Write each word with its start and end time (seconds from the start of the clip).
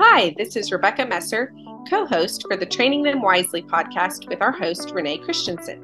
Hi, 0.00 0.34
this 0.36 0.56
is 0.56 0.72
Rebecca 0.72 1.06
Messer, 1.06 1.54
co 1.88 2.04
host 2.04 2.44
for 2.48 2.56
the 2.56 2.66
Training 2.66 3.04
Them 3.04 3.22
Wisely 3.22 3.62
podcast 3.62 4.28
with 4.28 4.42
our 4.42 4.50
host, 4.50 4.90
Renee 4.90 5.18
Christensen. 5.18 5.80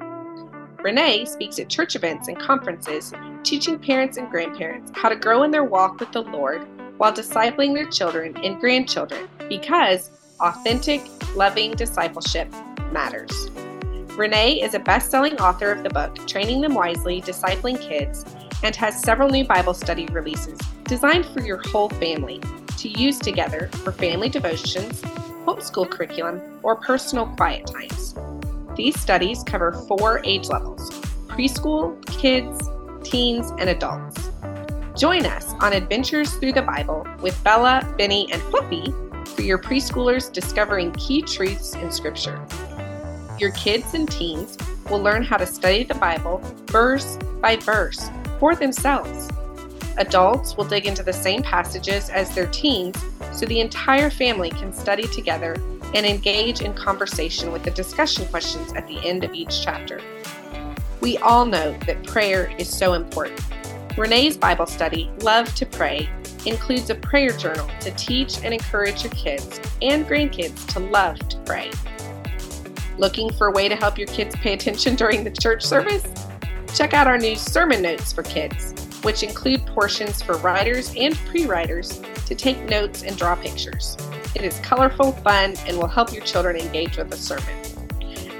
Renee 0.83 1.23
speaks 1.23 1.59
at 1.59 1.69
church 1.69 1.95
events 1.95 2.27
and 2.27 2.37
conferences, 2.37 3.13
teaching 3.43 3.79
parents 3.79 4.17
and 4.17 4.29
grandparents 4.29 4.91
how 4.93 5.07
to 5.07 5.15
grow 5.15 5.43
in 5.43 5.51
their 5.51 5.63
walk 5.63 6.01
with 6.01 6.11
the 6.11 6.23
Lord 6.23 6.67
while 6.97 7.13
discipling 7.13 7.73
their 7.73 7.89
children 7.89 8.35
and 8.43 8.59
grandchildren 8.59 9.29
because 9.47 10.11
authentic, 10.41 11.01
loving 11.33 11.71
discipleship 11.71 12.51
matters. 12.91 13.49
Renee 14.17 14.61
is 14.61 14.73
a 14.73 14.79
best 14.79 15.09
selling 15.09 15.37
author 15.39 15.71
of 15.71 15.83
the 15.83 15.89
book 15.89 16.27
Training 16.27 16.59
Them 16.59 16.73
Wisely 16.73 17.21
Discipling 17.21 17.79
Kids 17.79 18.25
and 18.61 18.75
has 18.75 19.01
several 19.01 19.29
new 19.29 19.45
Bible 19.45 19.73
study 19.73 20.05
releases 20.07 20.59
designed 20.83 21.25
for 21.27 21.39
your 21.39 21.61
whole 21.69 21.89
family 21.91 22.41
to 22.77 22.89
use 22.89 23.19
together 23.19 23.69
for 23.83 23.91
family 23.91 24.29
devotions, 24.29 25.01
homeschool 25.45 25.89
curriculum, 25.89 26.41
or 26.63 26.75
personal 26.75 27.27
quiet 27.27 27.67
times. 27.67 28.15
These 28.75 28.99
studies 28.99 29.43
cover 29.43 29.71
four 29.87 30.21
age 30.23 30.49
levels 30.49 30.89
preschool, 31.27 32.03
kids, 32.19 32.69
teens, 33.03 33.51
and 33.59 33.69
adults. 33.69 34.29
Join 34.97 35.25
us 35.25 35.53
on 35.59 35.73
adventures 35.73 36.33
through 36.35 36.53
the 36.53 36.61
Bible 36.61 37.05
with 37.21 37.41
Bella, 37.43 37.93
Benny, 37.97 38.31
and 38.31 38.41
Fluffy 38.43 38.93
for 39.35 39.41
your 39.41 39.57
preschoolers 39.57 40.31
discovering 40.31 40.93
key 40.93 41.21
truths 41.21 41.75
in 41.75 41.91
Scripture. 41.91 42.45
Your 43.37 43.51
kids 43.51 43.93
and 43.93 44.09
teens 44.09 44.57
will 44.89 44.99
learn 44.99 45.23
how 45.23 45.35
to 45.37 45.45
study 45.45 45.83
the 45.83 45.95
Bible 45.95 46.41
verse 46.67 47.17
by 47.41 47.57
verse 47.57 48.09
for 48.39 48.55
themselves. 48.55 49.29
Adults 49.97 50.57
will 50.57 50.65
dig 50.65 50.85
into 50.85 51.03
the 51.03 51.13
same 51.13 51.41
passages 51.41 52.09
as 52.09 52.33
their 52.35 52.47
teens 52.47 52.97
so 53.31 53.45
the 53.45 53.59
entire 53.61 54.09
family 54.09 54.49
can 54.49 54.73
study 54.73 55.07
together 55.07 55.55
and 55.93 56.05
engage 56.05 56.61
in 56.61 56.73
conversation 56.73 57.51
with 57.51 57.63
the 57.63 57.71
discussion 57.71 58.25
questions 58.27 58.73
at 58.73 58.87
the 58.87 58.99
end 59.07 59.23
of 59.23 59.33
each 59.33 59.63
chapter. 59.63 60.01
We 60.99 61.17
all 61.19 61.45
know 61.45 61.77
that 61.85 62.03
prayer 62.05 62.53
is 62.57 62.69
so 62.69 62.93
important. 62.93 63.39
Renee's 63.97 64.35
Bible 64.35 64.65
study, 64.65 65.09
Love 65.21 65.53
to 65.55 65.65
Pray, 65.65 66.09
includes 66.45 66.89
a 66.89 66.95
prayer 66.95 67.31
journal 67.31 67.69
to 67.79 67.91
teach 67.91 68.43
and 68.43 68.53
encourage 68.53 69.03
your 69.03 69.13
kids 69.13 69.59
and 69.81 70.05
grandkids 70.05 70.65
to 70.73 70.79
love 70.79 71.17
to 71.29 71.37
pray. 71.45 71.71
Looking 72.97 73.31
for 73.33 73.47
a 73.47 73.51
way 73.51 73.69
to 73.69 73.75
help 73.75 73.97
your 73.97 74.07
kids 74.07 74.35
pay 74.35 74.53
attention 74.53 74.95
during 74.97 75.23
the 75.23 75.31
church 75.31 75.63
service? 75.63 76.03
Check 76.73 76.93
out 76.93 77.07
our 77.07 77.17
new 77.17 77.35
sermon 77.35 77.81
notes 77.81 78.11
for 78.11 78.23
kids, 78.23 78.73
which 79.05 79.21
include 79.21 79.63
portions 79.67 80.23
for 80.23 80.35
writers 80.37 80.91
and 80.97 81.15
pre 81.27 81.45
writers 81.45 82.01
to 82.25 82.33
take 82.33 82.67
notes 82.67 83.03
and 83.03 83.15
draw 83.15 83.35
pictures. 83.35 83.95
It 84.33 84.41
is 84.41 84.59
colorful, 84.61 85.11
fun, 85.11 85.53
and 85.67 85.77
will 85.77 85.87
help 85.87 86.11
your 86.11 86.23
children 86.23 86.55
engage 86.55 86.97
with 86.97 87.11
the 87.11 87.15
sermon. 87.15 87.55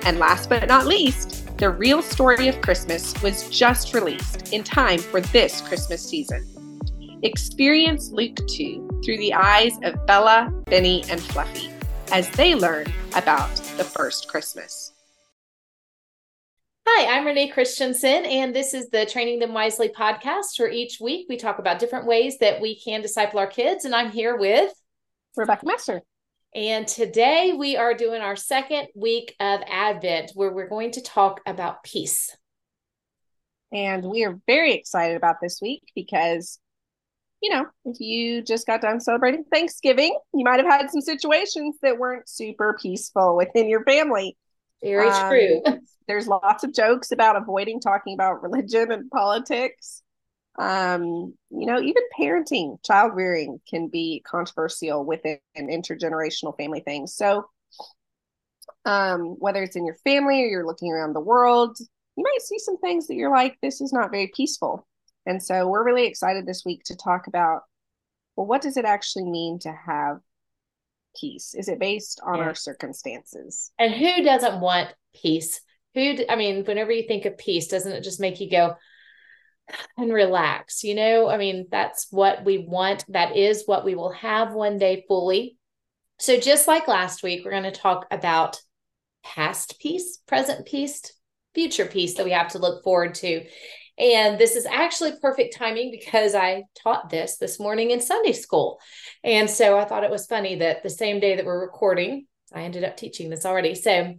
And 0.06 0.18
last 0.18 0.50
but 0.50 0.68
not 0.68 0.88
least, 0.88 1.56
The 1.60 1.70
Real 1.70 2.02
Story 2.02 2.48
of 2.48 2.62
Christmas 2.62 3.14
was 3.22 3.48
just 3.52 3.94
released 3.94 4.54
in 4.54 4.64
time 4.64 4.98
for 4.98 5.22
this 5.22 5.62
Christmas 5.62 6.02
season. 6.02 6.44
Experience 7.22 8.10
Luke 8.10 8.38
2 8.48 9.02
through 9.06 9.18
the 9.18 9.36
eyes 9.36 9.74
of 9.84 10.04
Bella, 10.08 10.52
Benny, 10.66 11.04
and 11.12 11.22
Fluffy 11.22 11.70
as 12.12 12.28
they 12.32 12.56
learn 12.56 12.88
about 13.16 13.56
the 13.78 13.84
first 13.84 14.28
Christmas. 14.28 14.95
Hi, 16.88 17.18
I'm 17.18 17.26
Renee 17.26 17.50
Christensen, 17.50 18.26
and 18.26 18.56
this 18.56 18.76
is 18.76 18.90
the 18.90 19.08
Training 19.08 19.40
Them 19.40 19.54
Wisely 19.54 19.90
podcast. 19.90 20.56
For 20.56 20.70
each 20.70 21.00
week, 21.02 21.26
we 21.28 21.36
talk 21.36 21.58
about 21.58 21.80
different 21.80 22.06
ways 22.06 22.38
that 22.38 22.62
we 22.62 22.80
can 22.80 23.02
disciple 23.02 23.40
our 23.40 23.48
kids, 23.48 23.86
and 23.86 23.96
I'm 23.96 24.12
here 24.12 24.38
with 24.38 24.72
Rebecca 25.36 25.66
Messer. 25.66 26.02
And 26.54 26.88
today 26.88 27.54
we 27.58 27.76
are 27.76 27.96
doing 27.96 28.22
our 28.22 28.36
second 28.36 28.90
week 28.94 29.36
of 29.40 29.62
Advent, 29.68 30.34
where 30.36 30.54
we're 30.54 30.70
going 30.70 30.92
to 30.92 31.02
talk 31.02 31.42
about 31.48 31.84
peace. 31.84 32.38
And 33.74 34.06
we 34.06 34.24
are 34.24 34.40
very 34.46 34.74
excited 34.74 35.18
about 35.18 35.38
this 35.42 35.60
week 35.62 35.82
because 35.96 36.60
you 37.42 37.50
know, 37.50 37.66
if 37.84 38.00
you 38.00 38.42
just 38.42 38.66
got 38.66 38.82
done 38.82 39.00
celebrating 39.00 39.44
Thanksgiving, 39.44 40.18
you 40.34 40.44
might 40.44 40.60
have 40.60 40.70
had 40.70 40.90
some 40.90 41.02
situations 41.02 41.78
that 41.82 41.98
weren't 41.98 42.30
super 42.30 42.78
peaceful 42.82 43.36
within 43.36 43.70
your 43.70 43.84
family. 43.84 44.38
Very 44.84 45.10
um, 45.10 45.30
true. 45.30 45.80
there's 46.08 46.28
lots 46.28 46.64
of 46.64 46.74
jokes 46.74 47.12
about 47.12 47.36
avoiding 47.36 47.80
talking 47.80 48.14
about 48.14 48.44
religion 48.44 48.92
and 48.92 49.10
politics. 49.10 50.02
Um, 50.58 51.34
you 51.50 51.66
know, 51.66 51.82
even 51.82 52.04
parenting, 52.18 52.82
child 52.84 53.14
rearing 53.16 53.60
can 53.70 53.90
be 53.90 54.24
controversial 54.26 55.04
within 55.04 55.40
intergenerational 55.58 56.56
family 56.56 56.80
things. 56.80 57.14
So, 57.14 57.50
um, 58.86 59.36
whether 59.40 59.64
it's 59.64 59.76
in 59.76 59.86
your 59.86 59.98
family 60.04 60.44
or 60.44 60.48
you're 60.48 60.66
looking 60.66 60.92
around 60.92 61.14
the 61.14 61.20
world, 61.20 61.78
you 62.16 62.24
might 62.24 62.42
see 62.42 62.60
some 62.60 62.78
things 62.78 63.08
that 63.08 63.16
you're 63.16 63.32
like, 63.32 63.58
this 63.62 63.82
is 63.82 63.92
not 63.92 64.12
very 64.12 64.32
peaceful. 64.34 64.88
And 65.26 65.42
so 65.42 65.68
we're 65.68 65.84
really 65.84 66.06
excited 66.06 66.46
this 66.46 66.64
week 66.64 66.84
to 66.86 66.96
talk 66.96 67.28
about 67.28 67.64
well, 68.36 68.48
what 68.48 68.62
does 68.62 68.78
it 68.78 68.86
actually 68.86 69.26
mean 69.26 69.60
to 69.60 69.72
have 69.72 70.20
peace? 71.20 71.54
Is 71.56 71.68
it 71.68 71.80
based 71.80 72.22
on 72.26 72.38
yeah. 72.38 72.46
our 72.46 72.56
circumstances? 72.56 73.72
And 73.80 73.94
who 73.94 74.24
doesn't 74.24 74.60
want 74.60 74.94
peace? 75.14 75.62
Who, 75.94 76.16
I 76.30 76.36
mean, 76.36 76.66
whenever 76.66 76.92
you 76.92 77.08
think 77.08 77.26
of 77.26 77.38
peace, 77.38 77.68
doesn't 77.68 77.92
it 77.92 78.04
just 78.04 78.20
make 78.20 78.40
you 78.40 78.50
go 78.50 78.76
and 79.98 80.14
relax? 80.14 80.84
You 80.84 80.96
know, 80.96 81.30
I 81.30 81.38
mean, 81.38 81.68
that's 81.72 82.08
what 82.12 82.44
we 82.44 82.60
want. 82.60 83.06
That 83.10 83.36
is 83.36 83.64
what 83.66 83.86
we 83.86 83.96
will 83.96 84.12
have 84.12 84.54
one 84.54 84.78
day 84.78 85.06
fully. 85.08 85.58
So, 86.20 86.40
just 86.40 86.68
like 86.68 86.88
last 86.88 87.24
week, 87.24 87.44
we're 87.44 87.52
going 87.52 87.64
to 87.64 87.72
talk 87.72 88.06
about 88.12 88.62
past 89.24 89.80
peace, 89.80 90.20
present 90.28 90.66
peace, 90.66 91.02
future 91.54 91.86
peace 91.86 92.16
that 92.16 92.26
we 92.26 92.32
have 92.32 92.50
to 92.50 92.60
look 92.60 92.84
forward 92.84 93.16
to. 93.16 93.46
And 93.98 94.38
this 94.38 94.56
is 94.56 94.66
actually 94.66 95.14
perfect 95.22 95.56
timing 95.56 95.90
because 95.90 96.36
I 96.36 96.64
taught 96.82 97.10
this 97.10 97.38
this 97.38 97.60
morning 97.60 97.92
in 97.92 98.02
Sunday 98.02 98.34
school. 98.34 98.80
And 99.24 99.50
so 99.50 99.78
I 99.78 99.86
thought 99.86 100.04
it 100.04 100.12
was 100.12 100.26
funny 100.26 100.56
that 100.56 100.84
the 100.84 100.90
same 100.90 101.20
day 101.20 101.38
that 101.38 101.46
we're 101.46 101.62
recording, 101.62 102.28
I 102.54 102.64
ended 102.64 102.84
up 102.84 102.98
teaching 102.98 103.30
this 103.30 103.46
already. 103.46 103.74
So 103.74 104.16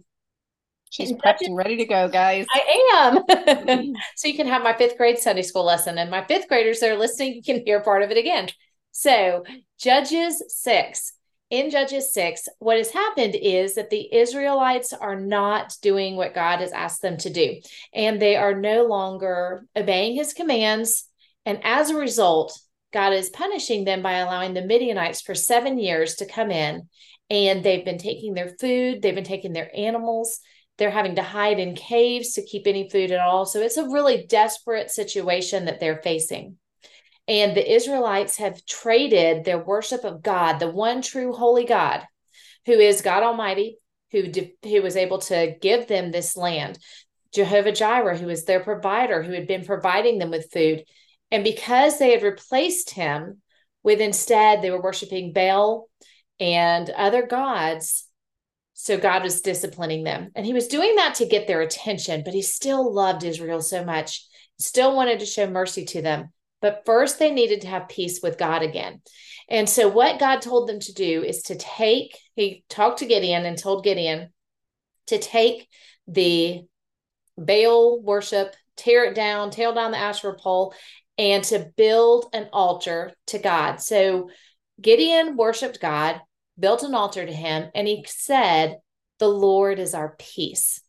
she's 0.89 1.11
prepped 1.13 1.41
and 1.41 1.55
ready 1.55 1.77
to 1.77 1.85
go, 1.85 2.07
guys. 2.07 2.45
I 2.51 2.91
am. 2.95 3.23
Mm-hmm. 3.57 3.93
so 4.15 4.27
you 4.27 4.35
can 4.35 4.47
have 4.47 4.63
my 4.63 4.73
fifth 4.73 4.97
grade 4.97 5.17
Sunday 5.17 5.41
school 5.41 5.65
lesson, 5.65 5.97
and 5.97 6.11
my 6.11 6.23
fifth 6.25 6.47
graders 6.47 6.79
that 6.79 6.91
are 6.91 6.97
listening 6.97 7.33
you 7.33 7.43
can 7.43 7.63
hear 7.65 7.81
part 7.81 8.03
of 8.03 8.11
it 8.11 8.17
again. 8.17 8.49
So, 8.91 9.43
Judges 9.79 10.43
6 10.47 11.13
in 11.49 11.69
Judges 11.69 12.13
6, 12.13 12.47
what 12.59 12.77
has 12.77 12.91
happened 12.91 13.35
is 13.35 13.75
that 13.75 13.89
the 13.89 14.13
Israelites 14.13 14.91
are 14.91 15.19
not 15.19 15.75
doing 15.81 16.15
what 16.15 16.35
God 16.35 16.59
has 16.59 16.71
asked 16.71 17.01
them 17.01 17.17
to 17.17 17.29
do, 17.29 17.61
and 17.93 18.21
they 18.21 18.35
are 18.35 18.53
no 18.53 18.85
longer 18.85 19.65
obeying 19.75 20.15
his 20.15 20.33
commands. 20.33 21.05
And 21.45 21.59
as 21.63 21.89
a 21.89 21.95
result, 21.95 22.59
God 22.91 23.13
is 23.13 23.29
punishing 23.29 23.85
them 23.85 24.01
by 24.01 24.13
allowing 24.13 24.53
the 24.53 24.65
Midianites 24.65 25.21
for 25.21 25.35
seven 25.35 25.77
years 25.77 26.15
to 26.15 26.25
come 26.25 26.51
in, 26.51 26.89
and 27.29 27.63
they've 27.63 27.85
been 27.85 27.97
taking 27.97 28.33
their 28.33 28.53
food, 28.59 29.01
they've 29.01 29.15
been 29.15 29.23
taking 29.23 29.53
their 29.53 29.71
animals. 29.75 30.39
They're 30.77 30.91
having 30.91 31.15
to 31.15 31.23
hide 31.23 31.57
in 31.57 31.75
caves 31.75 32.33
to 32.33 32.45
keep 32.45 32.67
any 32.67 32.87
food 32.87 33.11
at 33.11 33.19
all. 33.19 33.45
So 33.45 33.61
it's 33.61 33.77
a 33.77 33.89
really 33.89 34.27
desperate 34.27 34.91
situation 34.91 35.65
that 35.65 35.79
they're 35.79 36.01
facing. 36.03 36.57
And 37.27 37.55
the 37.55 37.73
Israelites 37.73 38.37
have 38.37 38.65
traded 38.65 39.43
their 39.43 39.63
worship 39.63 40.05
of 40.05 40.21
God, 40.21 40.59
the 40.59 40.69
one 40.69 41.01
true 41.01 41.33
holy 41.33 41.65
God, 41.65 42.03
who 42.65 42.73
is 42.73 43.01
God 43.01 43.23
Almighty, 43.23 43.77
who, 44.11 44.23
who 44.63 44.81
was 44.81 44.95
able 44.95 45.19
to 45.19 45.55
give 45.61 45.87
them 45.87 46.11
this 46.11 46.37
land, 46.37 46.79
Jehovah 47.33 47.73
Jireh, 47.73 48.17
who 48.17 48.29
is 48.29 48.45
their 48.45 48.61
provider, 48.61 49.21
who 49.21 49.33
had 49.33 49.47
been 49.47 49.65
providing 49.65 50.19
them 50.19 50.31
with 50.31 50.51
food. 50.51 50.85
And 51.29 51.43
because 51.43 51.99
they 51.99 52.11
had 52.11 52.23
replaced 52.23 52.91
him 52.91 53.41
with 53.83 53.99
instead, 53.99 54.61
they 54.61 54.71
were 54.71 54.81
worshiping 54.81 55.33
Baal 55.33 55.89
and 56.39 56.89
other 56.89 57.27
gods. 57.27 58.07
So 58.73 58.97
God 58.97 59.23
was 59.23 59.41
disciplining 59.41 60.03
them. 60.03 60.31
And 60.35 60.45
he 60.45 60.53
was 60.53 60.67
doing 60.67 60.95
that 60.95 61.15
to 61.15 61.25
get 61.25 61.47
their 61.47 61.61
attention, 61.61 62.21
but 62.23 62.33
he 62.33 62.41
still 62.41 62.93
loved 62.93 63.23
Israel 63.23 63.61
so 63.61 63.83
much, 63.83 64.25
still 64.59 64.95
wanted 64.95 65.19
to 65.19 65.25
show 65.25 65.49
mercy 65.49 65.83
to 65.85 66.01
them. 66.01 66.31
But 66.61 66.83
first, 66.85 67.19
they 67.19 67.31
needed 67.31 67.61
to 67.61 67.67
have 67.67 67.89
peace 67.89 68.19
with 68.21 68.37
God 68.37 68.63
again. 68.63 69.01
And 69.49 69.69
so, 69.69 69.87
what 69.87 70.19
God 70.19 70.41
told 70.41 70.67
them 70.67 70.79
to 70.79 70.93
do 70.93 71.23
is 71.23 71.43
to 71.43 71.55
take, 71.55 72.17
he 72.35 72.63
talked 72.69 72.99
to 72.99 73.05
Gideon 73.05 73.45
and 73.45 73.57
told 73.57 73.83
Gideon 73.83 74.29
to 75.07 75.19
take 75.19 75.67
the 76.07 76.63
Baal 77.37 78.01
worship, 78.01 78.55
tear 78.75 79.05
it 79.05 79.15
down, 79.15 79.51
tail 79.51 79.73
down 79.73 79.91
the 79.91 79.97
Asherah 79.97 80.35
pole, 80.35 80.73
and 81.17 81.43
to 81.45 81.71
build 81.77 82.27
an 82.33 82.49
altar 82.51 83.13
to 83.27 83.39
God. 83.39 83.77
So, 83.77 84.29
Gideon 84.81 85.37
worshiped 85.37 85.79
God, 85.79 86.21
built 86.59 86.83
an 86.83 86.95
altar 86.95 87.25
to 87.25 87.33
him, 87.33 87.69
and 87.73 87.87
he 87.87 88.03
said, 88.07 88.77
The 89.19 89.29
Lord 89.29 89.79
is 89.79 89.93
our 89.93 90.15
peace. 90.17 90.81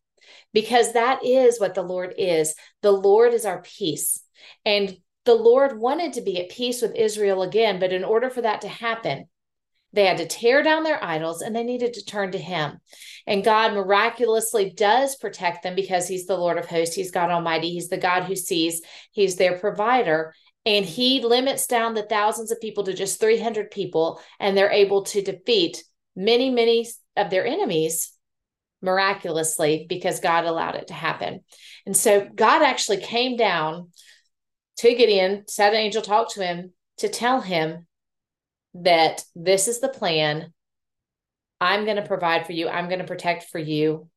Because 0.53 0.94
that 0.94 1.25
is 1.25 1.61
what 1.61 1.75
the 1.75 1.82
Lord 1.82 2.14
is. 2.17 2.55
The 2.82 2.93
Lord 2.93 3.35
is 3.35 3.44
our 3.44 3.62
peace. 3.62 4.23
And 4.64 4.97
the 5.29 5.35
Lord 5.35 5.79
wanted 5.79 6.15
to 6.15 6.23
be 6.23 6.41
at 6.41 6.49
peace 6.49 6.81
with 6.81 6.97
Israel 6.97 7.43
again, 7.43 7.79
but 7.79 7.93
in 7.93 8.03
order 8.03 8.31
for 8.31 8.41
that 8.41 8.63
to 8.63 8.69
happen, 8.69 9.27
They 9.93 10.05
had 10.05 10.19
to 10.19 10.27
tear 10.27 10.63
down 10.63 10.83
their 10.83 11.03
idols 11.03 11.41
and 11.41 11.57
they 11.57 11.65
needed 11.65 11.95
to 11.95 12.05
turn 12.05 12.33
to 12.33 12.39
him. 12.39 12.79
And 13.27 13.45
God 13.45 13.73
miraculously 13.73 14.71
does 14.71 15.17
protect 15.17 15.63
them 15.63 15.75
because 15.75 16.07
he's 16.07 16.27
the 16.27 16.37
Lord 16.37 16.59
of 16.59 16.67
hosts. 16.67 16.95
He's 16.95 17.11
God 17.11 17.31
Almighty. 17.31 17.71
He's 17.71 17.89
the 17.89 17.97
God 17.97 18.25
who 18.25 18.37
sees. 18.37 18.83
He's 19.13 19.37
their 19.37 19.59
provider. 19.59 20.35
And 20.67 20.85
he 20.85 21.23
limits 21.23 21.67
down 21.67 21.95
the 21.95 22.03
thousands 22.03 22.51
of 22.51 22.61
people 22.61 22.85
to 22.85 22.93
just 22.93 23.21
300 23.21 23.71
people. 23.71 24.21
And 24.39 24.57
they're 24.57 24.71
able 24.71 25.05
to 25.05 25.23
defeat 25.23 25.83
many, 26.15 26.51
many 26.51 26.87
of 27.17 27.31
their 27.31 27.47
enemies 27.47 28.13
miraculously 28.83 29.87
because 29.89 30.21
God 30.21 30.45
allowed 30.45 30.75
it 30.75 30.89
to 30.89 30.95
happen. 30.95 31.41
And 31.87 31.97
so 31.97 32.29
God 32.33 32.63
actually 32.63 32.99
came 32.99 33.37
down 33.37 33.91
to 34.79 34.95
Gideon, 34.95 35.45
said 35.49 35.75
an 35.75 35.81
angel 35.81 36.03
talked 36.03 36.35
to 36.35 36.45
him 36.45 36.73
to 36.99 37.09
tell 37.09 37.41
him 37.41 37.87
that 38.75 39.25
this 39.35 39.69
is 39.69 39.81
the 39.81 39.89
plan. 39.89 40.53
I'm 41.61 41.85
going 41.85 41.97
to 41.97 42.07
provide 42.07 42.47
for 42.47 42.53
you. 42.53 42.69
I'm 42.69 42.89
going 42.89 43.01
to 43.01 43.07
protect 43.07 43.45
for 43.51 43.59
you. 43.59 44.09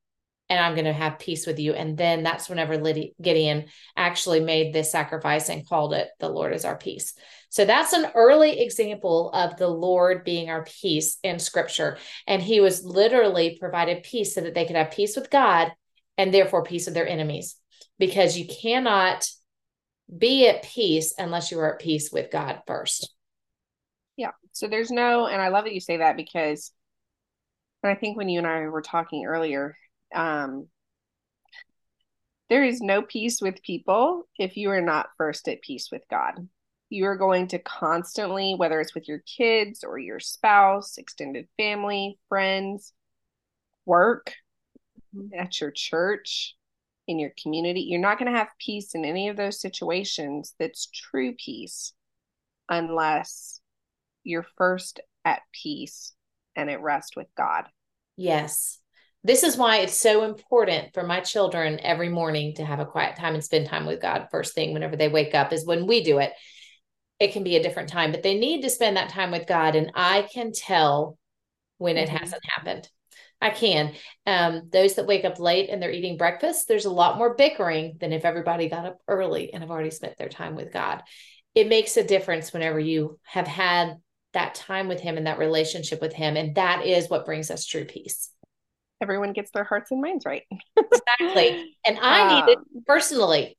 And 0.50 0.60
I'm 0.60 0.76
going 0.76 0.86
to 0.86 0.94
have 0.94 1.18
peace 1.18 1.48
with 1.48 1.60
you. 1.60 1.74
And 1.74 1.98
then 1.98 2.24
that's 2.24 2.50
whenever 2.50 2.78
Gideon 3.22 3.66
actually 3.96 4.42
made 4.42 4.74
this 4.74 4.92
sacrifice 4.92 5.48
and 5.48 5.66
called 5.66 5.94
it, 5.94 6.10
The 6.20 6.28
Lord 6.28 6.54
is 6.54 6.66
our 6.66 6.78
peace. 6.78 7.14
So 7.50 7.64
that's 7.64 7.94
an 7.94 8.12
early 8.16 8.60
example 8.60 9.32
of 9.32 9.56
the 9.56 9.70
Lord 9.70 10.26
being 10.26 10.50
our 10.50 10.66
peace 10.66 11.18
in 11.24 11.40
scripture. 11.40 11.98
And 12.28 12.42
he 12.42 12.60
was 12.60 12.84
literally 12.84 13.58
provided 13.60 14.04
peace 14.04 14.36
so 14.36 14.42
that 14.42 14.54
they 14.54 14.66
could 14.66 14.76
have 14.76 14.92
peace 14.92 15.16
with 15.16 15.30
God 15.30 15.72
and 16.18 16.34
therefore 16.34 16.64
peace 16.64 16.86
with 16.86 16.96
their 16.96 17.08
enemies. 17.08 17.56
Because 17.98 18.38
you 18.38 18.46
cannot 18.46 19.26
be 20.16 20.48
at 20.48 20.64
peace 20.64 21.14
unless 21.18 21.52
you 21.52 21.60
are 21.60 21.74
at 21.74 21.80
peace 21.80 22.12
with 22.12 22.32
God 22.32 22.62
first. 22.68 23.14
Yeah. 24.18 24.32
So 24.52 24.68
there's 24.68 24.92
no, 24.92 25.28
and 25.28 25.42
I 25.42 25.48
love 25.48 25.66
that 25.66 25.74
you 25.74 25.80
say 25.80 25.98
that 25.98 26.18
because 26.18 26.72
I 27.84 27.96
think 27.96 28.18
when 28.18 28.30
you 28.30 28.38
and 28.38 28.48
I 28.48 28.68
were 28.68 28.82
talking 28.82 29.26
earlier, 29.26 29.78
um, 30.14 30.68
there 32.50 32.64
is 32.64 32.82
no 32.82 33.02
peace 33.02 33.42
with 33.42 33.64
people 33.64 34.28
if 34.38 34.58
you 34.58 34.70
are 34.72 34.82
not 34.82 35.10
first 35.18 35.48
at 35.48 35.62
peace 35.62 35.90
with 35.92 36.04
God. 36.10 36.34
You 36.90 37.06
are 37.06 37.16
going 37.16 37.48
to 37.48 37.60
constantly, 37.60 38.56
whether 38.56 38.82
it's 38.82 38.94
with 38.94 39.08
your 39.08 39.20
kids 39.20 39.86
or 39.86 39.98
your 39.98 40.20
spouse, 40.20 40.98
extended 40.98 41.48
family, 41.56 42.20
friends, 42.28 42.92
work, 43.86 44.34
at 45.38 45.60
your 45.62 45.72
church, 45.72 46.56
in 47.08 47.20
your 47.20 47.32
community, 47.42 47.82
you're 47.82 48.00
not 48.00 48.20
going 48.20 48.32
to 48.32 48.38
have 48.38 48.50
peace 48.60 48.94
in 48.94 49.06
any 49.06 49.30
of 49.30 49.38
those 49.38 49.60
situations 49.60 50.54
that's 50.60 50.88
true 50.88 51.34
peace 51.34 51.94
unless 52.70 53.60
you're 54.24 54.46
first 54.58 55.00
at 55.26 55.42
peace 55.52 56.14
and 56.56 56.70
at 56.70 56.82
rest 56.82 57.16
with 57.16 57.28
God. 57.36 57.66
Yes. 58.18 58.80
This 59.24 59.44
is 59.44 59.58
why 59.58 59.78
it's 59.78 59.98
so 59.98 60.24
important 60.24 60.94
for 60.94 61.04
my 61.04 61.20
children 61.20 61.80
every 61.82 62.10
morning 62.10 62.56
to 62.56 62.66
have 62.66 62.80
a 62.80 62.86
quiet 62.86 63.18
time 63.18 63.36
and 63.36 63.44
spend 63.44 63.68
time 63.68 63.86
with 63.86 64.02
God 64.02 64.28
first 64.32 64.56
thing 64.56 64.74
whenever 64.74 64.96
they 64.96 65.10
wake 65.10 65.36
up 65.36 65.54
is 65.54 65.66
when 65.66 65.86
we 65.86 66.04
do 66.04 66.20
it. 66.20 66.32
It 67.20 67.34
can 67.34 67.44
be 67.44 67.56
a 67.56 67.62
different 67.62 67.90
time, 67.90 68.12
but 68.12 68.24
they 68.24 68.38
need 68.38 68.64
to 68.64 68.70
spend 68.70 68.98
that 68.98 69.10
time 69.10 69.30
with 69.30 69.46
God. 69.46 69.76
And 69.76 69.92
I 69.94 70.28
can 70.34 70.52
tell 70.52 71.20
when 71.78 71.98
it 71.98 72.08
mm-hmm. 72.08 72.18
hasn't 72.18 72.42
happened. 72.56 72.90
I 73.42 73.50
can. 73.50 73.94
Um, 74.28 74.70
those 74.72 74.96
that 74.96 75.08
wake 75.08 75.26
up 75.26 75.40
late 75.40 75.70
and 75.70 75.82
they're 75.82 75.92
eating 75.92 76.18
breakfast, 76.18 76.68
there's 76.68 76.86
a 76.86 76.92
lot 76.92 77.18
more 77.18 77.36
bickering 77.36 77.98
than 78.00 78.14
if 78.14 78.24
everybody 78.24 78.70
got 78.70 78.86
up 78.86 79.00
early 79.08 79.52
and 79.52 79.64
have 79.64 79.72
already 79.72 79.90
spent 79.90 80.18
their 80.18 80.30
time 80.30 80.56
with 80.56 80.72
God. 80.72 81.02
It 81.56 81.68
makes 81.68 81.98
a 81.98 82.04
difference 82.04 82.54
whenever 82.54 82.80
you 82.80 83.20
have 83.24 83.48
had 83.48 83.98
that 84.34 84.56
time 84.56 84.88
with 84.88 85.02
Him 85.02 85.18
and 85.18 85.28
that 85.28 85.40
relationship 85.40 86.02
with 86.02 86.14
Him. 86.14 86.38
And 86.38 86.56
that 86.56 86.86
is 86.86 87.10
what 87.10 87.26
brings 87.26 87.50
us 87.50 87.66
true 87.66 87.86
peace. 87.86 88.30
Everyone 89.02 89.34
gets 89.34 89.50
their 89.52 89.64
hearts 89.64 89.90
and 89.92 90.02
minds 90.02 90.26
right. 90.26 90.44
exactly. 90.78 91.76
And 91.84 91.98
I 92.00 92.22
um, 92.22 92.46
need 92.46 92.52
it 92.54 92.60
personally, 92.86 93.58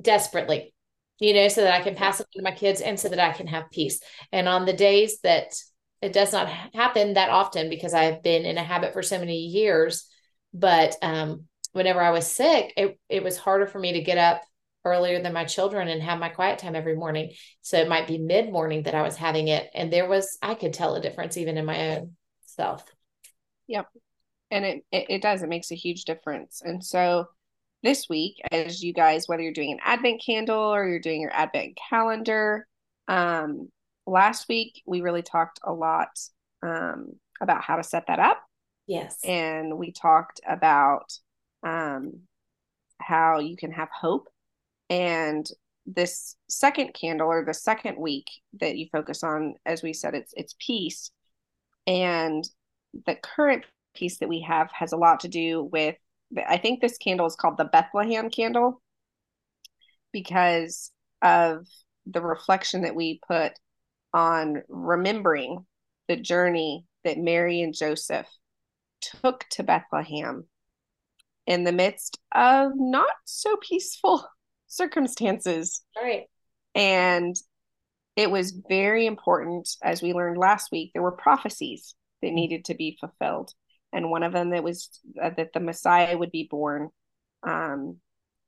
desperately, 0.00 0.72
you 1.20 1.34
know, 1.34 1.48
so 1.48 1.60
that 1.60 1.74
I 1.74 1.82
can 1.82 1.94
pass 1.94 2.20
it 2.20 2.26
to 2.34 2.42
my 2.42 2.52
kids 2.52 2.80
and 2.80 2.98
so 2.98 3.10
that 3.10 3.20
I 3.20 3.32
can 3.32 3.46
have 3.46 3.70
peace. 3.70 4.00
And 4.32 4.48
on 4.48 4.64
the 4.64 4.72
days 4.72 5.20
that 5.20 5.52
it 6.00 6.12
does 6.12 6.32
not 6.32 6.48
happen 6.74 7.14
that 7.14 7.30
often 7.30 7.68
because 7.70 7.94
I've 7.94 8.22
been 8.22 8.44
in 8.44 8.58
a 8.58 8.62
habit 8.62 8.92
for 8.92 9.02
so 9.02 9.18
many 9.18 9.38
years. 9.38 10.06
But 10.54 10.96
um, 11.02 11.44
whenever 11.72 12.00
I 12.00 12.10
was 12.10 12.26
sick, 12.26 12.72
it, 12.76 12.98
it 13.08 13.22
was 13.22 13.36
harder 13.36 13.66
for 13.66 13.78
me 13.78 13.92
to 13.92 14.02
get 14.02 14.18
up 14.18 14.42
earlier 14.84 15.20
than 15.20 15.32
my 15.32 15.44
children 15.44 15.88
and 15.88 16.02
have 16.02 16.18
my 16.18 16.28
quiet 16.28 16.58
time 16.58 16.76
every 16.76 16.96
morning. 16.96 17.32
So 17.62 17.78
it 17.78 17.88
might 17.88 18.06
be 18.06 18.18
mid 18.18 18.50
morning 18.50 18.84
that 18.84 18.94
I 18.94 19.02
was 19.02 19.16
having 19.16 19.48
it. 19.48 19.68
And 19.74 19.92
there 19.92 20.08
was, 20.08 20.38
I 20.40 20.54
could 20.54 20.72
tell 20.72 20.94
a 20.94 21.00
difference 21.00 21.36
even 21.36 21.58
in 21.58 21.66
my 21.66 21.96
own 21.96 22.16
self. 22.46 22.84
Yep. 23.66 23.86
And 24.50 24.64
it, 24.64 24.84
it, 24.90 25.06
it 25.08 25.22
does, 25.22 25.42
it 25.42 25.48
makes 25.48 25.70
a 25.70 25.76
huge 25.76 26.04
difference. 26.04 26.62
And 26.64 26.82
so 26.82 27.26
this 27.82 28.06
week, 28.08 28.36
as 28.50 28.82
you 28.82 28.92
guys, 28.92 29.24
whether 29.26 29.42
you're 29.42 29.52
doing 29.52 29.72
an 29.72 29.80
advent 29.84 30.22
candle 30.24 30.74
or 30.74 30.88
you're 30.88 31.00
doing 31.00 31.20
your 31.20 31.34
advent 31.34 31.78
calendar, 31.90 32.66
um, 33.08 33.68
last 34.08 34.48
week 34.48 34.82
we 34.86 35.00
really 35.00 35.22
talked 35.22 35.60
a 35.64 35.72
lot 35.72 36.08
um, 36.62 37.12
about 37.40 37.62
how 37.62 37.76
to 37.76 37.82
set 37.82 38.06
that 38.08 38.18
up. 38.18 38.42
Yes. 38.86 39.18
And 39.24 39.76
we 39.78 39.92
talked 39.92 40.40
about 40.48 41.12
um, 41.62 42.20
how 43.00 43.38
you 43.38 43.56
can 43.56 43.72
have 43.72 43.88
hope. 43.90 44.28
And 44.88 45.48
this 45.86 46.36
second 46.48 46.94
candle 46.94 47.28
or 47.28 47.44
the 47.44 47.54
second 47.54 47.98
week 47.98 48.26
that 48.60 48.76
you 48.76 48.88
focus 48.90 49.22
on, 49.22 49.54
as 49.66 49.82
we 49.82 49.92
said, 49.92 50.14
it's 50.14 50.32
it's 50.36 50.54
peace. 50.58 51.10
And 51.86 52.48
the 53.06 53.14
current 53.14 53.64
peace 53.94 54.18
that 54.18 54.28
we 54.28 54.40
have 54.42 54.70
has 54.72 54.92
a 54.92 54.96
lot 54.96 55.20
to 55.20 55.28
do 55.28 55.64
with 55.64 55.96
I 56.46 56.58
think 56.58 56.80
this 56.80 56.98
candle 56.98 57.26
is 57.26 57.36
called 57.36 57.56
the 57.56 57.64
Bethlehem 57.64 58.28
candle 58.30 58.82
because 60.12 60.90
of 61.22 61.66
the 62.06 62.20
reflection 62.20 62.82
that 62.82 62.94
we 62.94 63.20
put 63.26 63.52
on 64.12 64.62
remembering 64.68 65.66
the 66.08 66.16
journey 66.16 66.86
that 67.04 67.18
Mary 67.18 67.62
and 67.62 67.74
Joseph 67.74 68.26
took 69.00 69.44
to 69.50 69.62
Bethlehem 69.62 70.44
in 71.46 71.64
the 71.64 71.72
midst 71.72 72.18
of 72.34 72.72
not 72.74 73.12
so 73.24 73.56
peaceful 73.56 74.26
circumstances. 74.66 75.82
Right. 76.00 76.26
And 76.74 77.34
it 78.16 78.30
was 78.30 78.52
very 78.68 79.06
important, 79.06 79.68
as 79.82 80.02
we 80.02 80.12
learned 80.12 80.38
last 80.38 80.70
week, 80.72 80.90
there 80.92 81.02
were 81.02 81.12
prophecies 81.12 81.94
that 82.20 82.32
needed 82.32 82.64
to 82.66 82.74
be 82.74 82.98
fulfilled. 83.00 83.52
And 83.92 84.10
one 84.10 84.22
of 84.22 84.32
them 84.32 84.50
that 84.50 84.64
was 84.64 85.00
uh, 85.22 85.30
that 85.36 85.52
the 85.54 85.60
Messiah 85.60 86.18
would 86.18 86.30
be 86.30 86.48
born 86.50 86.90
um, 87.42 87.98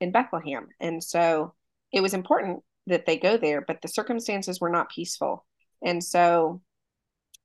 in 0.01 0.13
Bethlehem. 0.13 0.69
And 0.81 1.03
so 1.03 1.55
it 1.93 2.03
was 2.03 2.15
important 2.15 2.63
that 2.87 3.07
they 3.07 3.17
go 3.17 3.37
there, 3.37 3.61
but 3.61 3.81
the 3.81 3.89
circumstances 3.89 4.61
were 4.61 4.71
not 4.71 4.91
peaceful. 4.91 5.47
And 5.83 6.03
so, 6.03 6.61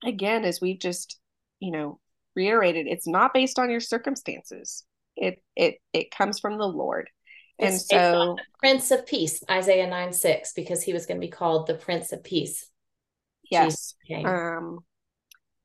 again, 0.04 0.46
as 0.46 0.62
we've 0.62 0.80
just, 0.80 1.20
you 1.60 1.72
know, 1.72 2.00
reiterated, 2.36 2.88
it's 2.88 3.08
not 3.08 3.34
based 3.34 3.60
on 3.60 3.70
your 3.70 3.80
circumstances. 3.80 4.84
It 5.16 5.42
it 5.56 5.76
it 5.94 6.12
comes 6.12 6.40
from 6.40 6.58
the 6.58 6.68
Lord. 6.68 7.10
It's 7.58 7.90
and 7.92 8.02
so, 8.02 8.38
Prince 8.60 8.92
of 8.92 9.06
Peace, 9.06 9.42
Isaiah 9.50 9.88
9 9.88 10.12
6, 10.12 10.54
because 10.54 10.84
he 10.84 10.92
was 10.92 11.06
going 11.06 11.20
to 11.20 11.26
be 11.26 11.32
called 11.32 11.68
the 11.68 11.76
Prince 11.76 12.12
of 12.12 12.24
Peace. 12.24 12.70
Yes. 13.50 13.96
Um, 14.26 14.80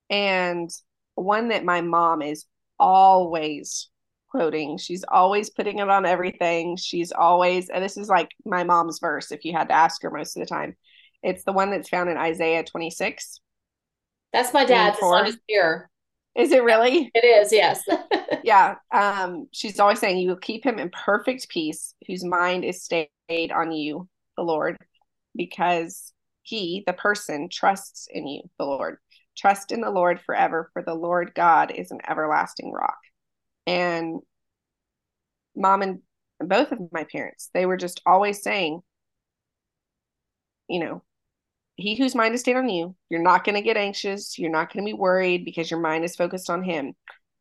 and 0.09 0.71
one 1.17 1.49
that 1.49 1.65
my 1.65 1.81
mom 1.81 2.23
is 2.23 2.47
always 2.79 3.89
quoting. 4.29 4.79
She's 4.79 5.05
always 5.09 5.50
putting 5.50 5.79
it 5.79 5.89
on 5.89 6.07
everything. 6.07 6.77
She's 6.77 7.11
always, 7.11 7.69
and 7.69 7.83
this 7.83 7.97
is 7.97 8.09
like 8.09 8.31
my 8.45 8.62
mom's 8.62 9.00
verse 9.00 9.33
if 9.33 9.45
you 9.45 9.53
had 9.53 9.69
to 9.69 9.75
ask 9.75 10.03
her 10.03 10.11
most 10.11 10.37
of 10.37 10.41
the 10.41 10.47
time. 10.47 10.77
It's 11.23 11.45
the 11.45 11.53
one 11.53 11.71
that's 11.71 11.89
found 11.89 12.09
in 12.09 12.17
Isaiah 12.17 12.65
26. 12.65 13.41
That's 14.33 14.55
my 14.55 14.65
dad's. 14.65 14.97
It's 14.97 15.05
on 15.05 15.27
his 15.27 15.39
mirror. 15.49 15.91
Is 16.37 16.53
it 16.53 16.62
really? 16.62 17.11
It 17.15 17.25
is, 17.25 17.53
yes. 17.53 17.83
yeah. 18.45 18.77
Um, 18.93 19.49
she's 19.53 19.81
always 19.81 19.99
saying, 19.99 20.19
You 20.19 20.31
will 20.31 20.37
keep 20.37 20.65
him 20.65 20.79
in 20.79 20.91
perfect 20.91 21.49
peace, 21.49 21.95
whose 22.07 22.25
mind 22.25 22.65
is 22.65 22.85
stayed 22.85 23.09
on 23.53 23.73
you, 23.73 24.09
the 24.37 24.45
Lord, 24.45 24.77
because 25.35 26.12
he, 26.43 26.85
the 26.87 26.93
person, 26.93 27.49
trusts 27.50 28.09
in 28.11 28.27
you, 28.27 28.43
the 28.59 28.65
Lord. 28.65 28.99
Trust 29.37 29.73
in 29.73 29.81
the 29.81 29.91
Lord 29.91 30.21
forever, 30.21 30.71
for 30.73 30.83
the 30.83 30.95
Lord 30.95 31.33
God 31.35 31.73
is 31.73 31.91
an 31.91 32.00
everlasting 32.09 32.73
rock. 32.73 32.99
And 33.67 34.21
mom 35.57 35.83
and 35.83 36.00
both 36.41 36.73
of 36.73 36.79
my 36.93 37.05
parents, 37.05 37.50
they 37.53 37.67
were 37.67 37.77
just 37.77 38.00
always 38.07 38.43
saying, 38.43 38.83
you 40.69 40.81
know, 40.81 41.03
he 41.81 41.97
whose 41.97 42.15
mind 42.15 42.35
is 42.35 42.41
stayed 42.41 42.57
on 42.57 42.69
you, 42.69 42.95
you're 43.09 43.23
not 43.23 43.45
going 43.45 43.55
to 43.55 43.63
get 43.63 43.77
anxious. 43.77 44.39
You're 44.39 44.51
not 44.51 44.73
going 44.73 44.85
to 44.85 44.91
be 44.91 44.97
worried 44.97 45.45
because 45.45 45.71
your 45.71 45.81
mind 45.81 46.05
is 46.05 46.17
focused 46.17 46.51
on 46.51 46.63
him. 46.63 46.95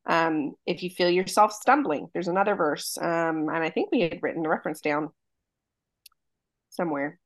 Um, 0.05 0.53
if 0.65 0.81
you 0.81 0.89
feel 0.89 1.10
yourself 1.10 1.53
stumbling, 1.53 2.08
there's 2.13 2.27
another 2.27 2.55
verse. 2.55 2.98
Um, 3.00 3.50
and 3.50 3.63
I 3.63 3.69
think 3.69 3.91
we 3.91 4.01
had 4.01 4.19
written 4.22 4.41
the 4.41 4.50
reference 4.50 4.81
down 4.81 5.10
somewhere. 6.69 7.19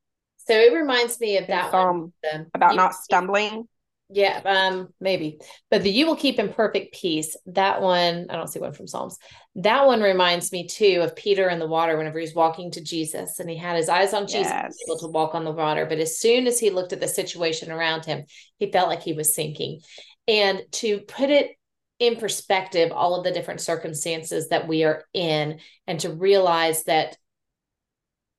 So 0.47 0.53
it 0.53 0.73
reminds 0.73 1.19
me 1.19 1.37
of 1.37 1.47
that 1.47 1.71
Psalm 1.71 2.11
about 2.53 2.75
not 2.75 2.93
stumbling. 2.95 3.67
Yeah, 4.13 4.41
um, 4.45 4.89
maybe. 5.01 5.39
But 5.71 5.81
the 5.81 5.89
you 5.89 6.05
will 6.05 6.15
keep 6.15 6.37
in 6.37 6.53
perfect 6.53 6.93
peace. 6.93 7.35
That 7.47 7.81
one, 7.81 8.27
I 8.29 8.35
don't 8.35 8.47
see 8.47 8.59
one 8.59 8.73
from 8.73 8.85
Psalms. 8.85 9.17
That 9.55 9.87
one 9.87 10.01
reminds 10.01 10.51
me 10.51 10.67
too 10.67 11.01
of 11.01 11.15
Peter 11.15 11.49
in 11.49 11.57
the 11.57 11.67
water 11.67 11.97
whenever 11.97 12.19
he's 12.19 12.35
walking 12.35 12.69
to 12.71 12.83
Jesus 12.83 13.39
and 13.39 13.49
he 13.49 13.57
had 13.57 13.75
his 13.75 13.89
eyes 13.89 14.13
on 14.13 14.27
Jesus, 14.27 14.51
yes. 14.51 14.77
able 14.87 14.99
to 14.99 15.07
walk 15.07 15.33
on 15.33 15.45
the 15.45 15.51
water. 15.51 15.87
But 15.87 15.97
as 15.97 16.19
soon 16.19 16.45
as 16.45 16.59
he 16.59 16.69
looked 16.69 16.93
at 16.93 16.99
the 16.99 17.07
situation 17.07 17.71
around 17.71 18.05
him, 18.05 18.25
he 18.59 18.71
felt 18.71 18.87
like 18.87 19.01
he 19.01 19.13
was 19.13 19.33
sinking. 19.33 19.81
And 20.27 20.61
to 20.73 20.99
put 20.99 21.31
it 21.31 21.51
in 21.97 22.17
perspective, 22.17 22.91
all 22.91 23.15
of 23.15 23.23
the 23.23 23.31
different 23.31 23.61
circumstances 23.61 24.49
that 24.49 24.67
we 24.67 24.83
are 24.83 25.05
in, 25.13 25.59
and 25.87 25.99
to 26.01 26.11
realize 26.11 26.83
that 26.83 27.17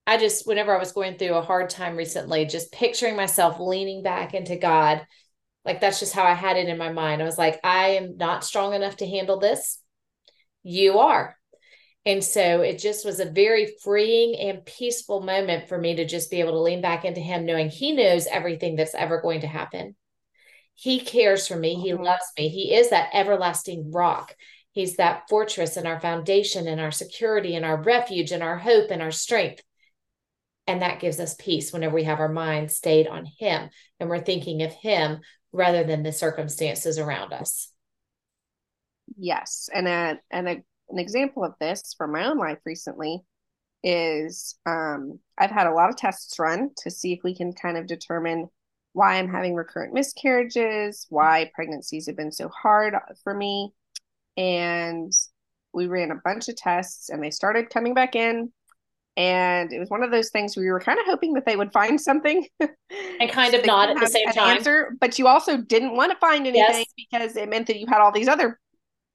I 0.06 0.18
just, 0.18 0.46
whenever 0.46 0.74
I 0.74 0.78
was 0.78 0.92
going 0.92 1.16
through 1.16 1.34
a 1.34 1.42
hard 1.42 1.70
time 1.70 1.96
recently, 1.96 2.44
just 2.44 2.72
picturing 2.72 3.16
myself 3.16 3.58
leaning 3.58 4.02
back 4.02 4.34
into 4.34 4.56
God 4.56 5.04
like 5.64 5.80
that's 5.80 6.00
just 6.00 6.14
how 6.14 6.24
I 6.24 6.34
had 6.34 6.56
it 6.56 6.68
in 6.68 6.78
my 6.78 6.92
mind. 6.92 7.22
I 7.22 7.24
was 7.24 7.38
like, 7.38 7.58
I 7.64 7.90
am 7.90 8.16
not 8.16 8.44
strong 8.44 8.74
enough 8.74 8.96
to 8.98 9.06
handle 9.06 9.38
this. 9.38 9.80
You 10.62 10.98
are. 10.98 11.36
And 12.06 12.22
so 12.22 12.60
it 12.60 12.78
just 12.78 13.06
was 13.06 13.18
a 13.18 13.30
very 13.30 13.74
freeing 13.82 14.36
and 14.36 14.64
peaceful 14.64 15.22
moment 15.22 15.68
for 15.68 15.78
me 15.78 15.96
to 15.96 16.04
just 16.04 16.30
be 16.30 16.40
able 16.40 16.52
to 16.52 16.60
lean 16.60 16.82
back 16.82 17.04
into 17.06 17.20
him, 17.20 17.46
knowing 17.46 17.70
he 17.70 17.92
knows 17.92 18.26
everything 18.26 18.76
that's 18.76 18.94
ever 18.94 19.22
going 19.22 19.40
to 19.40 19.46
happen. 19.46 19.96
He 20.74 21.00
cares 21.00 21.46
for 21.46 21.56
me. 21.56 21.76
He 21.76 21.92
mm-hmm. 21.92 22.02
loves 22.02 22.26
me. 22.36 22.48
He 22.48 22.74
is 22.74 22.90
that 22.90 23.10
everlasting 23.14 23.90
rock. 23.90 24.34
He's 24.72 24.96
that 24.96 25.28
fortress 25.30 25.76
and 25.76 25.86
our 25.86 26.00
foundation 26.00 26.66
and 26.66 26.80
our 26.80 26.90
security 26.90 27.54
and 27.54 27.64
our 27.64 27.80
refuge 27.80 28.32
and 28.32 28.42
our 28.42 28.58
hope 28.58 28.90
and 28.90 29.00
our 29.00 29.12
strength. 29.12 29.62
And 30.66 30.82
that 30.82 31.00
gives 31.00 31.20
us 31.20 31.34
peace 31.34 31.72
whenever 31.72 31.94
we 31.94 32.04
have 32.04 32.20
our 32.20 32.28
mind 32.28 32.70
stayed 32.70 33.06
on 33.06 33.24
Him 33.38 33.70
and 34.00 34.10
we're 34.10 34.20
thinking 34.20 34.62
of 34.62 34.72
Him 34.72 35.20
rather 35.54 35.84
than 35.84 36.02
the 36.02 36.12
circumstances 36.12 36.98
around 36.98 37.32
us. 37.32 37.70
Yes. 39.16 39.70
And 39.72 39.86
a, 39.86 40.18
and 40.30 40.48
a, 40.48 40.62
an 40.90 40.98
example 40.98 41.44
of 41.44 41.54
this 41.60 41.94
from 41.96 42.12
my 42.12 42.26
own 42.26 42.38
life 42.38 42.58
recently 42.66 43.20
is 43.84 44.56
um, 44.66 45.20
I've 45.38 45.52
had 45.52 45.68
a 45.68 45.72
lot 45.72 45.90
of 45.90 45.96
tests 45.96 46.38
run 46.38 46.70
to 46.78 46.90
see 46.90 47.12
if 47.12 47.20
we 47.22 47.36
can 47.36 47.52
kind 47.52 47.76
of 47.76 47.86
determine 47.86 48.48
why 48.94 49.14
I'm 49.14 49.30
having 49.30 49.54
recurrent 49.54 49.94
miscarriages, 49.94 51.06
why 51.08 51.50
pregnancies 51.54 52.06
have 52.06 52.16
been 52.16 52.32
so 52.32 52.48
hard 52.48 52.94
for 53.22 53.34
me. 53.34 53.72
And 54.36 55.12
we 55.72 55.86
ran 55.86 56.10
a 56.10 56.20
bunch 56.24 56.48
of 56.48 56.56
tests 56.56 57.10
and 57.10 57.22
they 57.22 57.30
started 57.30 57.70
coming 57.70 57.94
back 57.94 58.16
in 58.16 58.52
and 59.16 59.72
it 59.72 59.78
was 59.78 59.90
one 59.90 60.02
of 60.02 60.10
those 60.10 60.30
things 60.30 60.56
where 60.56 60.64
you 60.64 60.72
were 60.72 60.80
kind 60.80 60.98
of 60.98 61.06
hoping 61.06 61.34
that 61.34 61.46
they 61.46 61.56
would 61.56 61.72
find 61.72 62.00
something. 62.00 62.46
And 62.60 63.30
kind 63.30 63.54
of 63.54 63.64
not 63.66 63.88
at 63.88 64.00
the 64.00 64.06
same 64.06 64.28
time. 64.28 64.56
answer, 64.56 64.96
but 65.00 65.18
you 65.18 65.28
also 65.28 65.56
didn't 65.56 65.94
want 65.94 66.10
to 66.10 66.18
find 66.18 66.46
anything 66.46 66.84
yes. 66.84 66.86
because 66.96 67.36
it 67.36 67.48
meant 67.48 67.68
that 67.68 67.78
you 67.78 67.86
had 67.86 68.00
all 68.00 68.10
these 68.10 68.28
other 68.28 68.58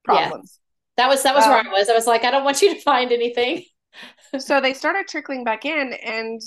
problems. 0.06 0.60
Yeah. 0.98 1.04
that 1.04 1.10
was 1.10 1.24
that 1.24 1.36
was 1.36 1.44
um, 1.44 1.52
where 1.52 1.68
i 1.68 1.70
was. 1.70 1.90
I 1.90 1.94
was 1.94 2.08
like 2.08 2.24
i 2.24 2.32
don't 2.32 2.46
want 2.46 2.62
you 2.62 2.74
to 2.74 2.82
find 2.82 3.12
anything. 3.12 3.64
So 4.38 4.62
they 4.62 4.76
started 4.76 5.08
trickling 5.08 5.44
back 5.44 5.66
in 5.66 5.94
and 5.94 6.40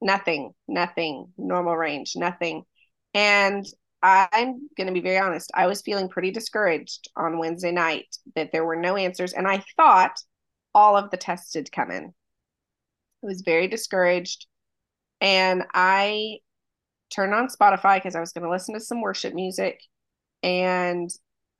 nothing 0.00 0.54
nothing 0.66 1.26
normal 1.36 1.76
range 1.76 2.14
nothing. 2.16 2.64
And 3.12 3.66
i'm 4.02 4.68
going 4.76 4.88
to 4.88 4.92
be 4.92 5.00
very 5.00 5.18
honest 5.18 5.50
i 5.54 5.66
was 5.66 5.82
feeling 5.82 6.08
pretty 6.08 6.32
discouraged 6.32 7.08
on 7.16 7.38
wednesday 7.38 7.70
night 7.70 8.06
that 8.34 8.50
there 8.50 8.64
were 8.64 8.74
no 8.74 8.96
answers 8.96 9.32
and 9.32 9.46
i 9.46 9.62
thought 9.76 10.16
all 10.74 10.96
of 10.96 11.10
the 11.10 11.16
tests 11.16 11.54
had 11.54 11.70
come 11.70 11.92
in 11.92 12.12
I 13.22 13.26
was 13.26 13.42
very 13.42 13.68
discouraged. 13.68 14.46
And 15.20 15.64
I 15.72 16.38
turned 17.10 17.34
on 17.34 17.48
Spotify 17.48 17.96
because 17.96 18.16
I 18.16 18.20
was 18.20 18.32
going 18.32 18.44
to 18.44 18.50
listen 18.50 18.74
to 18.74 18.80
some 18.80 19.00
worship 19.00 19.34
music. 19.34 19.80
And 20.42 21.10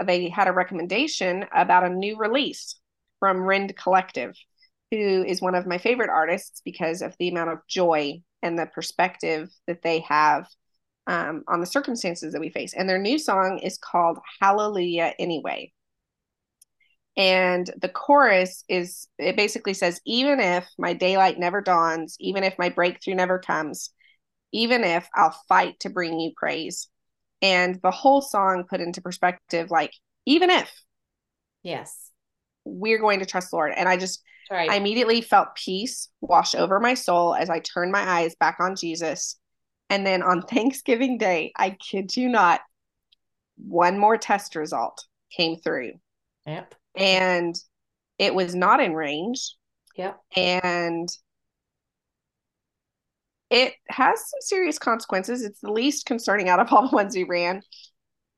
they 0.04 0.28
had 0.28 0.48
a 0.48 0.52
recommendation 0.52 1.44
about 1.54 1.84
a 1.84 1.88
new 1.88 2.16
release 2.16 2.74
from 3.20 3.42
Rend 3.42 3.76
Collective, 3.76 4.36
who 4.90 5.24
is 5.24 5.40
one 5.40 5.54
of 5.54 5.66
my 5.66 5.78
favorite 5.78 6.10
artists 6.10 6.60
because 6.64 7.02
of 7.02 7.14
the 7.18 7.28
amount 7.28 7.50
of 7.50 7.66
joy 7.68 8.20
and 8.42 8.58
the 8.58 8.66
perspective 8.66 9.50
that 9.68 9.82
they 9.82 10.00
have 10.00 10.48
um, 11.06 11.44
on 11.46 11.60
the 11.60 11.66
circumstances 11.66 12.32
that 12.32 12.40
we 12.40 12.50
face. 12.50 12.74
And 12.74 12.88
their 12.88 12.98
new 12.98 13.18
song 13.18 13.58
is 13.58 13.78
called 13.78 14.18
Hallelujah 14.40 15.14
Anyway 15.18 15.72
and 17.16 17.70
the 17.80 17.88
chorus 17.88 18.64
is 18.68 19.06
it 19.18 19.36
basically 19.36 19.74
says 19.74 20.00
even 20.06 20.40
if 20.40 20.66
my 20.78 20.94
daylight 20.94 21.38
never 21.38 21.60
dawns 21.60 22.16
even 22.20 22.42
if 22.42 22.58
my 22.58 22.70
breakthrough 22.70 23.14
never 23.14 23.38
comes 23.38 23.90
even 24.52 24.82
if 24.82 25.08
i'll 25.14 25.36
fight 25.48 25.78
to 25.80 25.90
bring 25.90 26.18
you 26.20 26.32
praise. 26.36 26.88
And 27.42 27.80
the 27.82 27.90
whole 27.90 28.22
song 28.22 28.64
put 28.68 28.80
into 28.80 29.00
perspective 29.00 29.70
like 29.70 29.92
even 30.26 30.48
if 30.48 30.72
yes. 31.64 32.10
we're 32.64 33.00
going 33.00 33.18
to 33.18 33.26
trust 33.26 33.52
lord. 33.52 33.72
And 33.76 33.88
i 33.88 33.96
just 33.96 34.22
right. 34.50 34.70
i 34.70 34.76
immediately 34.76 35.20
felt 35.20 35.54
peace 35.54 36.08
wash 36.20 36.54
over 36.54 36.80
my 36.80 36.94
soul 36.94 37.34
as 37.34 37.50
i 37.50 37.58
turned 37.58 37.92
my 37.92 38.08
eyes 38.08 38.34
back 38.36 38.56
on 38.58 38.74
jesus. 38.74 39.38
And 39.90 40.06
then 40.06 40.22
on 40.22 40.42
thanksgiving 40.46 41.18
day 41.18 41.52
i 41.56 41.70
kid 41.70 42.16
you 42.16 42.30
not 42.30 42.60
one 43.58 43.98
more 43.98 44.16
test 44.16 44.56
result 44.56 45.04
came 45.36 45.56
through. 45.56 45.92
Yep 46.46 46.74
and 46.96 47.54
it 48.18 48.34
was 48.34 48.54
not 48.54 48.80
in 48.80 48.94
range. 48.94 49.54
Yeah. 49.96 50.14
And 50.36 51.08
it 53.50 53.74
has 53.88 54.18
some 54.18 54.40
serious 54.40 54.78
consequences. 54.78 55.42
It's 55.42 55.60
the 55.60 55.72
least 55.72 56.06
concerning 56.06 56.48
out 56.48 56.60
of 56.60 56.72
all 56.72 56.88
the 56.90 56.96
ones 56.96 57.14
we 57.14 57.24
ran. 57.24 57.62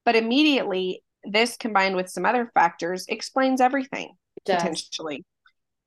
But 0.05 0.17
immediately, 0.17 1.03
this 1.25 1.57
combined 1.57 1.97
with 1.97 2.11
some 2.11 2.27
other 2.27 2.51
factors 2.55 3.07
explains 3.09 3.61
everything 3.61 4.15
potentially. 4.45 5.25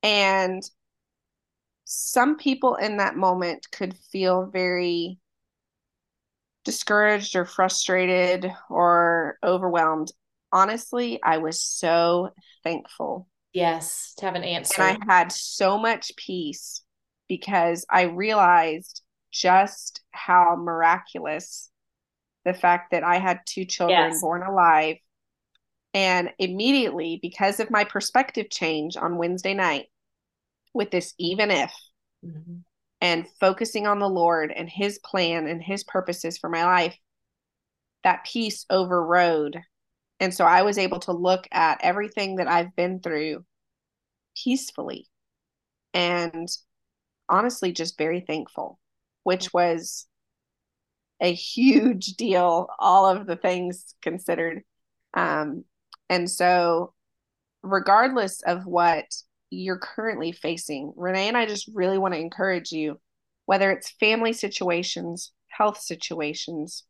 And 0.02 0.62
some 1.84 2.36
people 2.36 2.74
in 2.76 2.98
that 2.98 3.16
moment 3.16 3.66
could 3.70 3.96
feel 4.12 4.46
very 4.46 5.18
discouraged 6.64 7.34
or 7.34 7.44
frustrated 7.44 8.50
or 8.68 9.38
overwhelmed 9.42 10.12
honestly, 10.52 11.20
I 11.22 11.38
was 11.38 11.60
so 11.60 12.30
thankful. 12.64 13.28
Yes, 13.52 14.14
to 14.18 14.26
have 14.26 14.34
an 14.34 14.44
answer. 14.44 14.82
And 14.82 15.02
I 15.02 15.14
had 15.14 15.32
so 15.32 15.78
much 15.78 16.12
peace 16.16 16.82
because 17.28 17.84
I 17.90 18.02
realized 18.02 19.02
just 19.32 20.00
how 20.10 20.56
miraculous 20.56 21.70
the 22.44 22.54
fact 22.54 22.92
that 22.92 23.04
I 23.04 23.18
had 23.18 23.40
two 23.46 23.64
children 23.64 24.10
yes. 24.12 24.20
born 24.20 24.42
alive. 24.42 24.96
And 25.94 26.30
immediately, 26.38 27.18
because 27.20 27.60
of 27.60 27.70
my 27.70 27.84
perspective 27.84 28.50
change 28.50 28.96
on 28.96 29.18
Wednesday 29.18 29.54
night 29.54 29.86
with 30.74 30.90
this 30.90 31.14
even 31.18 31.50
if, 31.50 31.72
mm-hmm. 32.24 32.58
and 33.00 33.26
focusing 33.40 33.86
on 33.86 33.98
the 33.98 34.08
Lord 34.08 34.52
and 34.54 34.68
His 34.68 34.98
plan 34.98 35.46
and 35.46 35.62
His 35.62 35.84
purposes 35.84 36.38
for 36.38 36.50
my 36.50 36.64
life, 36.64 36.96
that 38.04 38.24
peace 38.24 38.64
overrode 38.70 39.60
and 40.20 40.34
so 40.34 40.44
I 40.44 40.62
was 40.62 40.78
able 40.78 40.98
to 41.00 41.12
look 41.12 41.46
at 41.52 41.80
everything 41.82 42.36
that 42.36 42.48
I've 42.48 42.74
been 42.74 43.00
through 43.00 43.44
peacefully 44.36 45.08
and 45.94 46.48
honestly 47.28 47.72
just 47.72 47.98
very 47.98 48.20
thankful, 48.20 48.78
which 49.22 49.52
was 49.52 50.06
a 51.20 51.32
huge 51.32 52.14
deal, 52.16 52.68
all 52.78 53.06
of 53.06 53.26
the 53.26 53.36
things 53.36 53.94
considered. 54.02 54.62
Um, 55.14 55.64
and 56.08 56.30
so, 56.30 56.94
regardless 57.62 58.40
of 58.42 58.66
what 58.66 59.04
you're 59.50 59.78
currently 59.78 60.32
facing, 60.32 60.92
Renee 60.96 61.28
and 61.28 61.36
I 61.36 61.46
just 61.46 61.70
really 61.74 61.98
want 61.98 62.14
to 62.14 62.20
encourage 62.20 62.72
you, 62.72 63.00
whether 63.46 63.70
it's 63.70 63.90
family 63.90 64.32
situations, 64.32 65.32
health 65.48 65.80
situations, 65.80 66.84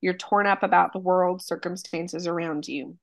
you're 0.00 0.14
torn 0.14 0.46
up 0.46 0.62
about 0.62 0.92
the 0.92 0.98
world 0.98 1.42
circumstances 1.42 2.26
around 2.26 2.66
you. 2.66 2.96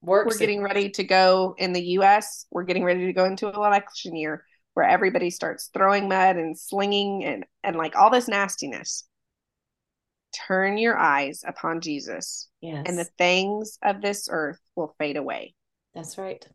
Works 0.00 0.34
we're 0.34 0.38
getting 0.38 0.62
ready 0.62 0.90
to 0.90 1.04
go 1.04 1.54
in 1.58 1.72
the 1.72 1.82
US. 1.82 2.46
We're 2.50 2.62
getting 2.62 2.84
ready 2.84 3.06
to 3.06 3.12
go 3.12 3.24
into 3.24 3.48
an 3.48 3.54
election 3.54 4.14
year 4.14 4.44
where 4.74 4.86
everybody 4.86 5.30
starts 5.30 5.70
throwing 5.74 6.08
mud 6.08 6.36
and 6.36 6.56
slinging 6.56 7.24
and, 7.24 7.44
and 7.64 7.76
like 7.76 7.96
all 7.96 8.10
this 8.10 8.28
nastiness. 8.28 9.04
Turn 10.46 10.78
your 10.78 10.96
eyes 10.96 11.42
upon 11.46 11.80
Jesus. 11.80 12.48
Yes. 12.60 12.84
And 12.86 12.96
the 12.96 13.08
things 13.18 13.78
of 13.82 14.00
this 14.00 14.28
earth 14.30 14.60
will 14.76 14.94
fade 14.98 15.16
away. 15.16 15.54
That's 15.94 16.16
right. 16.16 16.46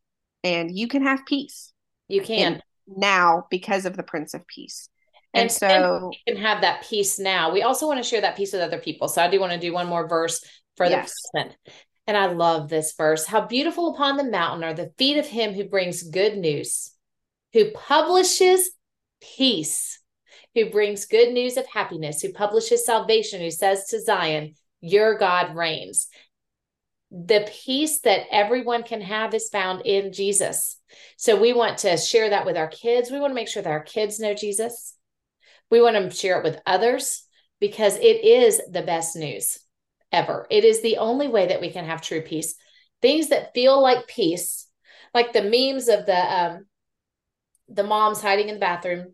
And 0.43 0.71
you 0.75 0.87
can 0.87 1.03
have 1.03 1.25
peace. 1.25 1.73
You 2.07 2.21
can. 2.21 2.61
Now 2.87 3.45
because 3.49 3.85
of 3.85 3.97
the 3.97 4.03
Prince 4.03 4.33
of 4.33 4.47
Peace. 4.47 4.89
And, 5.33 5.43
and 5.43 5.51
so 5.51 6.11
we 6.11 6.33
can 6.33 6.41
have 6.41 6.61
that 6.61 6.85
peace 6.87 7.17
now. 7.17 7.51
We 7.51 7.63
also 7.63 7.87
want 7.87 8.01
to 8.03 8.07
share 8.07 8.21
that 8.21 8.37
peace 8.37 8.53
with 8.53 8.61
other 8.61 8.77
people. 8.77 9.07
So 9.07 9.21
I 9.21 9.29
do 9.29 9.39
want 9.39 9.51
to 9.51 9.59
do 9.59 9.73
one 9.73 9.87
more 9.87 10.07
verse 10.07 10.43
for 10.77 10.85
yes. 10.85 11.11
the 11.33 11.39
present. 11.39 11.57
And 12.05 12.17
I 12.17 12.27
love 12.27 12.69
this 12.69 12.93
verse. 12.95 13.25
How 13.25 13.41
beautiful 13.41 13.93
upon 13.93 14.17
the 14.17 14.23
mountain 14.25 14.63
are 14.63 14.73
the 14.73 14.91
feet 14.97 15.17
of 15.17 15.25
him 15.25 15.53
who 15.53 15.63
brings 15.63 16.03
good 16.03 16.37
news, 16.37 16.91
who 17.53 17.71
publishes 17.71 18.71
peace, 19.21 19.99
who 20.53 20.69
brings 20.69 21.05
good 21.05 21.33
news 21.33 21.57
of 21.57 21.65
happiness, 21.65 22.21
who 22.21 22.33
publishes 22.33 22.85
salvation, 22.85 23.41
who 23.41 23.51
says 23.51 23.85
to 23.87 24.01
Zion, 24.01 24.53
Your 24.81 25.17
God 25.17 25.55
reigns. 25.55 26.09
The 27.09 27.47
peace 27.63 28.01
that 28.01 28.25
everyone 28.31 28.83
can 28.83 29.01
have 29.01 29.33
is 29.33 29.49
found 29.49 29.81
in 29.85 30.11
Jesus. 30.13 30.77
So 31.17 31.39
we 31.39 31.53
want 31.53 31.79
to 31.79 31.95
share 31.95 32.31
that 32.31 32.45
with 32.45 32.57
our 32.57 32.67
kids. 32.67 33.09
We 33.09 33.19
want 33.19 33.31
to 33.31 33.35
make 33.35 33.47
sure 33.47 33.61
that 33.61 33.69
our 33.69 33.83
kids 33.83 34.19
know 34.19 34.33
Jesus. 34.33 34.95
We 35.73 35.81
want 35.81 35.95
to 35.95 36.15
share 36.15 36.37
it 36.37 36.43
with 36.43 36.61
others 36.67 37.23
because 37.59 37.95
it 37.95 38.23
is 38.23 38.61
the 38.69 38.83
best 38.83 39.15
news 39.15 39.57
ever. 40.11 40.45
It 40.51 40.63
is 40.65 40.83
the 40.83 40.97
only 40.97 41.27
way 41.27 41.47
that 41.47 41.61
we 41.61 41.71
can 41.71 41.85
have 41.85 41.99
true 41.99 42.21
peace. 42.21 42.53
Things 43.01 43.29
that 43.29 43.55
feel 43.55 43.81
like 43.81 44.05
peace, 44.05 44.67
like 45.15 45.33
the 45.33 45.41
memes 45.41 45.87
of 45.87 46.05
the 46.05 46.15
um, 46.15 46.67
the 47.67 47.83
moms 47.83 48.21
hiding 48.21 48.49
in 48.49 48.53
the 48.53 48.59
bathroom, 48.59 49.13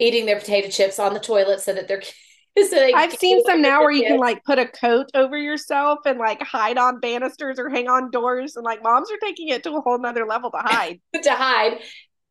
eating 0.00 0.26
their 0.26 0.40
potato 0.40 0.68
chips 0.68 0.98
on 0.98 1.14
the 1.14 1.20
toilet 1.20 1.60
so 1.60 1.72
that 1.72 1.86
their 1.86 2.02
so 2.68 2.90
I've 2.92 3.12
seen 3.12 3.44
some 3.46 3.62
now 3.62 3.82
where 3.82 3.92
you 3.92 4.02
can 4.02 4.18
like 4.18 4.42
put 4.42 4.58
a 4.58 4.66
coat 4.66 5.10
over 5.14 5.38
yourself 5.38 6.00
and 6.06 6.18
like 6.18 6.42
hide 6.42 6.76
on 6.76 6.98
banisters 6.98 7.60
or 7.60 7.70
hang 7.70 7.86
on 7.86 8.10
doors 8.10 8.56
and 8.56 8.64
like 8.64 8.82
moms 8.82 9.12
are 9.12 9.18
taking 9.18 9.50
it 9.50 9.62
to 9.62 9.70
a 9.76 9.80
whole 9.80 9.98
nother 9.98 10.26
level 10.26 10.50
to 10.50 10.58
hide. 10.58 11.00
to 11.22 11.30
hide. 11.30 11.78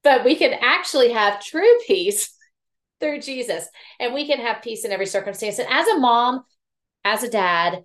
But 0.04 0.26
we 0.26 0.36
can 0.36 0.52
actually 0.52 1.14
have 1.14 1.42
true 1.42 1.80
peace 1.88 2.30
through 3.04 3.20
Jesus. 3.20 3.68
And 4.00 4.14
we 4.14 4.26
can 4.26 4.40
have 4.40 4.62
peace 4.62 4.86
in 4.86 4.92
every 4.92 5.06
circumstance. 5.06 5.60
And 5.60 5.68
as 5.70 5.88
a 5.88 6.00
mom, 6.00 6.44
as 7.04 7.24
a 7.24 7.30
dad, 7.30 7.84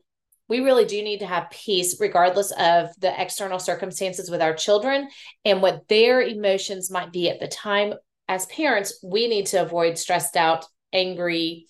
we 0.49 0.61
really 0.61 0.85
do 0.85 1.03
need 1.03 1.19
to 1.19 1.27
have 1.27 1.51
peace 1.51 2.01
regardless 2.01 2.53
of 2.53 2.89
the 2.99 3.13
external 3.21 3.59
circumstances 3.59 4.31
with 4.31 4.41
our 4.41 4.55
children 4.55 5.09
and 5.45 5.61
what 5.61 5.89
their 5.89 6.23
emotions 6.23 6.91
might 6.91 7.13
be 7.13 7.29
at 7.29 7.41
the 7.41 7.49
time 7.49 7.95
as 8.29 8.47
parents 8.47 8.99
we 9.03 9.29
need 9.29 9.47
to 9.47 9.61
avoid 9.61 9.99
stressed 9.99 10.37
out 10.37 10.65
angry 10.93 11.67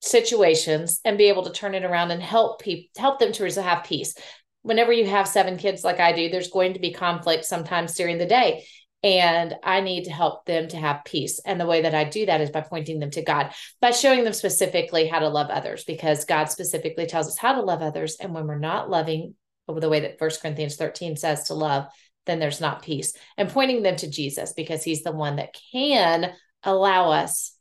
situations 0.00 1.00
and 1.04 1.18
be 1.18 1.28
able 1.28 1.44
to 1.44 1.52
turn 1.52 1.74
it 1.74 1.84
around 1.84 2.10
and 2.10 2.22
help 2.22 2.62
people 2.62 2.88
help 2.96 3.18
them 3.18 3.32
to 3.32 3.62
have 3.62 3.84
peace 3.84 4.14
whenever 4.62 4.92
you 4.92 5.06
have 5.06 5.26
seven 5.26 5.56
kids 5.56 5.82
like 5.82 5.98
i 5.98 6.12
do 6.12 6.28
there's 6.28 6.50
going 6.50 6.74
to 6.74 6.80
be 6.80 6.92
conflict 6.92 7.44
sometimes 7.44 7.94
during 7.94 8.18
the 8.18 8.26
day 8.26 8.64
and 9.04 9.54
I 9.62 9.82
need 9.82 10.04
to 10.04 10.10
help 10.10 10.46
them 10.46 10.66
to 10.68 10.78
have 10.78 11.04
peace. 11.04 11.38
And 11.44 11.60
the 11.60 11.66
way 11.66 11.82
that 11.82 11.94
I 11.94 12.04
do 12.04 12.24
that 12.24 12.40
is 12.40 12.50
by 12.50 12.62
pointing 12.62 12.98
them 12.98 13.10
to 13.10 13.22
God, 13.22 13.52
by 13.78 13.90
showing 13.90 14.24
them 14.24 14.32
specifically 14.32 15.06
how 15.06 15.18
to 15.18 15.28
love 15.28 15.50
others, 15.50 15.84
because 15.84 16.24
God 16.24 16.46
specifically 16.46 17.04
tells 17.04 17.28
us 17.28 17.36
how 17.36 17.52
to 17.52 17.60
love 17.60 17.82
others. 17.82 18.16
And 18.18 18.32
when 18.32 18.46
we're 18.46 18.58
not 18.58 18.88
loving 18.88 19.34
the 19.68 19.90
way 19.90 20.00
that 20.00 20.18
First 20.18 20.40
Corinthians 20.40 20.76
13 20.76 21.16
says 21.16 21.44
to 21.44 21.54
love, 21.54 21.86
then 22.24 22.38
there's 22.38 22.62
not 22.62 22.82
peace. 22.82 23.12
And 23.36 23.50
pointing 23.50 23.82
them 23.82 23.96
to 23.96 24.10
Jesus, 24.10 24.54
because 24.54 24.82
he's 24.82 25.02
the 25.02 25.12
one 25.12 25.36
that 25.36 25.54
can 25.70 26.32
allow 26.62 27.10
us 27.10 27.54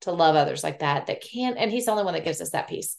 to 0.00 0.10
love 0.10 0.34
others 0.34 0.64
like 0.64 0.80
that, 0.80 1.06
that 1.06 1.22
can, 1.22 1.56
and 1.56 1.70
he's 1.70 1.84
the 1.84 1.92
only 1.92 2.02
one 2.02 2.14
that 2.14 2.24
gives 2.24 2.40
us 2.40 2.50
that 2.50 2.68
peace. 2.68 2.96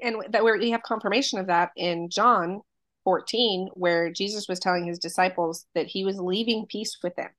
And 0.00 0.18
that 0.30 0.44
we 0.44 0.70
have 0.70 0.82
confirmation 0.82 1.40
of 1.40 1.48
that 1.48 1.70
in 1.76 2.10
John 2.10 2.60
14 3.04 3.68
where 3.74 4.10
Jesus 4.10 4.48
was 4.48 4.58
telling 4.58 4.84
his 4.84 4.98
disciples 4.98 5.66
that 5.74 5.86
he 5.86 6.04
was 6.04 6.18
leaving 6.18 6.66
peace 6.66 6.98
with 7.02 7.14
them. 7.16 7.30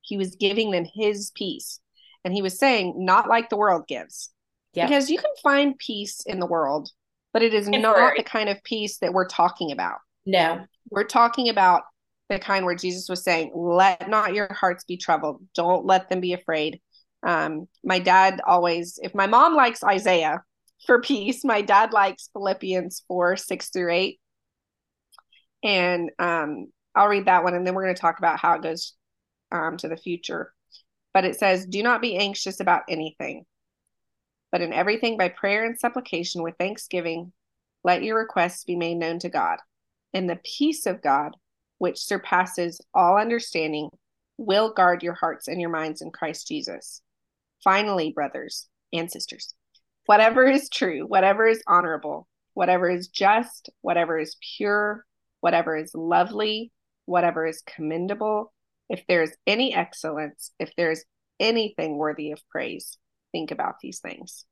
He 0.00 0.16
was 0.16 0.36
giving 0.36 0.70
them 0.70 0.84
his 0.84 1.30
peace. 1.34 1.80
And 2.24 2.34
he 2.34 2.42
was 2.42 2.58
saying, 2.58 2.94
not 2.96 3.28
like 3.28 3.50
the 3.50 3.56
world 3.56 3.86
gives. 3.86 4.30
Yep. 4.74 4.88
Because 4.88 5.10
you 5.10 5.18
can 5.18 5.30
find 5.42 5.78
peace 5.78 6.22
in 6.26 6.40
the 6.40 6.46
world, 6.46 6.90
but 7.32 7.42
it 7.42 7.54
is 7.54 7.68
not 7.68 8.16
the 8.16 8.22
kind 8.22 8.48
of 8.48 8.62
peace 8.64 8.98
that 8.98 9.12
we're 9.12 9.28
talking 9.28 9.72
about. 9.72 9.98
No. 10.26 10.64
We're 10.90 11.04
talking 11.04 11.48
about 11.48 11.82
the 12.28 12.38
kind 12.38 12.64
where 12.64 12.74
Jesus 12.74 13.08
was 13.08 13.22
saying, 13.22 13.52
let 13.54 14.08
not 14.08 14.34
your 14.34 14.52
hearts 14.52 14.84
be 14.84 14.96
troubled. 14.96 15.42
Don't 15.54 15.84
let 15.84 16.08
them 16.08 16.20
be 16.20 16.32
afraid. 16.32 16.80
Um, 17.22 17.68
my 17.82 17.98
dad 17.98 18.40
always, 18.46 18.98
if 19.02 19.14
my 19.14 19.26
mom 19.26 19.54
likes 19.54 19.84
Isaiah 19.84 20.42
for 20.86 21.00
peace, 21.00 21.44
my 21.44 21.62
dad 21.62 21.92
likes 21.92 22.28
Philippians 22.32 23.04
4 23.08 23.36
6 23.36 23.68
through 23.70 23.92
8 23.92 24.20
and 25.64 26.10
um, 26.18 26.66
I'll 26.94 27.08
read 27.08 27.24
that 27.24 27.42
one 27.42 27.54
and 27.54 27.66
then 27.66 27.74
we're 27.74 27.84
going 27.84 27.94
to 27.94 28.00
talk 28.00 28.18
about 28.18 28.38
how 28.38 28.54
it 28.54 28.62
goes 28.62 28.92
um, 29.50 29.76
to 29.78 29.88
the 29.88 29.96
future. 29.96 30.52
But 31.12 31.24
it 31.24 31.38
says, 31.38 31.66
Do 31.66 31.82
not 31.82 32.02
be 32.02 32.16
anxious 32.16 32.60
about 32.60 32.82
anything, 32.88 33.46
but 34.52 34.60
in 34.60 34.72
everything 34.72 35.16
by 35.16 35.30
prayer 35.30 35.64
and 35.64 35.78
supplication 35.78 36.42
with 36.42 36.56
thanksgiving, 36.58 37.32
let 37.82 38.02
your 38.02 38.18
requests 38.18 38.64
be 38.64 38.76
made 38.76 38.96
known 38.96 39.18
to 39.20 39.28
God. 39.28 39.58
And 40.12 40.28
the 40.28 40.40
peace 40.44 40.86
of 40.86 41.02
God, 41.02 41.36
which 41.78 41.98
surpasses 41.98 42.80
all 42.94 43.16
understanding, 43.16 43.90
will 44.36 44.72
guard 44.72 45.02
your 45.02 45.14
hearts 45.14 45.48
and 45.48 45.60
your 45.60 45.70
minds 45.70 46.02
in 46.02 46.10
Christ 46.10 46.48
Jesus. 46.48 47.00
Finally, 47.62 48.12
brothers 48.12 48.68
and 48.92 49.10
sisters, 49.10 49.54
whatever 50.06 50.46
is 50.46 50.68
true, 50.68 51.06
whatever 51.06 51.46
is 51.46 51.62
honorable, 51.66 52.28
whatever 52.54 52.90
is 52.90 53.08
just, 53.08 53.70
whatever 53.80 54.18
is 54.18 54.36
pure, 54.56 55.04
whatever 55.44 55.76
is 55.76 55.94
lovely, 55.94 56.72
whatever 57.04 57.46
is 57.46 57.62
commendable, 57.66 58.50
if 58.88 59.04
there's 59.06 59.30
any 59.46 59.74
excellence, 59.74 60.52
if 60.58 60.72
there's 60.74 61.04
anything 61.38 61.98
worthy 61.98 62.30
of 62.30 62.40
praise, 62.48 62.96
think 63.30 63.50
about 63.50 63.74
these 63.82 63.98
things. 63.98 64.46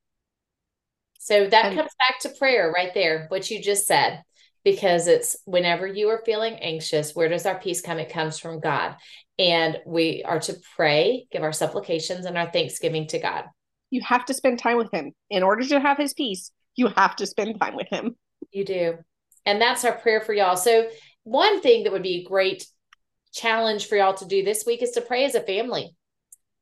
So 1.18 1.46
that 1.46 1.64
and, 1.64 1.76
comes 1.76 1.92
back 1.98 2.20
to 2.20 2.38
prayer 2.38 2.70
right 2.70 2.92
there, 2.92 3.24
what 3.28 3.50
you 3.50 3.62
just 3.62 3.86
said, 3.86 4.22
because 4.64 5.06
it's 5.06 5.34
whenever 5.46 5.86
you 5.86 6.10
are 6.10 6.20
feeling 6.26 6.56
anxious, 6.56 7.14
where 7.14 7.30
does 7.30 7.46
our 7.46 7.58
peace 7.58 7.80
come? 7.80 7.98
It 7.98 8.12
comes 8.12 8.38
from 8.38 8.60
God. 8.60 8.96
And 9.38 9.78
we 9.86 10.22
are 10.24 10.40
to 10.40 10.56
pray, 10.76 11.26
give 11.32 11.42
our 11.42 11.54
supplications 11.54 12.26
and 12.26 12.36
our 12.36 12.52
thanksgiving 12.52 13.06
to 13.06 13.18
God. 13.18 13.44
You 13.88 14.02
have 14.02 14.26
to 14.26 14.34
spend 14.34 14.58
time 14.58 14.76
with 14.76 14.92
Him. 14.92 15.12
In 15.30 15.42
order 15.42 15.64
to 15.68 15.80
have 15.80 15.96
His 15.96 16.12
peace, 16.12 16.50
you 16.76 16.88
have 16.88 17.16
to 17.16 17.26
spend 17.26 17.58
time 17.58 17.76
with 17.76 17.88
Him. 17.88 18.14
You 18.50 18.66
do. 18.66 18.98
And 19.44 19.60
that's 19.60 19.84
our 19.84 19.96
prayer 19.96 20.20
for 20.20 20.32
y'all. 20.32 20.56
So, 20.56 20.88
one 21.24 21.60
thing 21.60 21.84
that 21.84 21.92
would 21.92 22.02
be 22.02 22.20
a 22.20 22.28
great 22.28 22.66
challenge 23.32 23.86
for 23.86 23.96
y'all 23.96 24.14
to 24.14 24.26
do 24.26 24.42
this 24.42 24.64
week 24.66 24.82
is 24.82 24.90
to 24.92 25.00
pray 25.00 25.24
as 25.24 25.34
a 25.34 25.40
family 25.40 25.94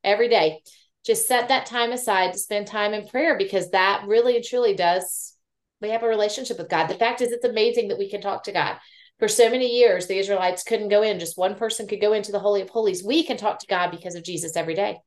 every 0.05 0.29
day. 0.29 0.61
Just 1.05 1.27
set 1.27 1.49
that 1.49 1.66
time 1.66 1.93
aside 1.93 2.33
to 2.33 2.38
spend 2.38 2.66
time 2.66 2.93
in 2.93 3.09
prayer 3.09 3.38
because 3.38 3.71
that 3.71 4.05
really 4.07 4.37
and 4.37 4.45
truly 4.45 4.75
does. 4.75 5.35
We 5.81 5.90
have 5.90 6.03
a 6.03 6.09
relationship 6.09 6.59
with 6.59 6.69
God. 6.69 6.88
The 6.88 6.95
fact 6.95 7.23
is, 7.23 7.33
it's 7.33 7.45
amazing 7.45 7.88
that 7.88 7.99
we 7.99 8.11
can 8.11 8.21
talk 8.21 8.45
to 8.45 8.53
God. 8.53 8.77
For 9.19 9.29
so 9.29 9.51
many 9.51 9.79
years, 9.79 10.07
the 10.07 10.19
Israelites 10.19 10.62
couldn't 10.62 10.88
go 10.88 11.03
in, 11.03 11.19
just 11.19 11.38
one 11.38 11.55
person 11.55 11.87
could 11.87 12.01
go 12.01 12.12
into 12.12 12.33
the 12.33 12.38
Holy 12.38 12.62
of 12.62 12.71
Holies. 12.71 13.05
We 13.05 13.23
can 13.23 13.37
talk 13.37 13.59
to 13.61 13.66
God 13.66 13.90
because 13.90 14.14
of 14.14 14.25
Jesus 14.25 14.57
every 14.57 14.75
day, 14.75 14.99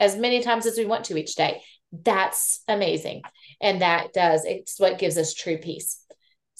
as 0.00 0.16
many 0.16 0.42
times 0.42 0.66
as 0.66 0.76
we 0.76 0.84
want 0.84 1.04
to 1.04 1.16
each 1.16 1.34
day. 1.34 1.62
That's 1.90 2.62
amazing. 2.68 3.22
And 3.60 3.82
that 3.82 4.12
does, 4.12 4.44
it's 4.44 4.78
what 4.78 4.98
gives 4.98 5.18
us 5.18 5.34
true 5.34 5.58
peace. 5.58 6.01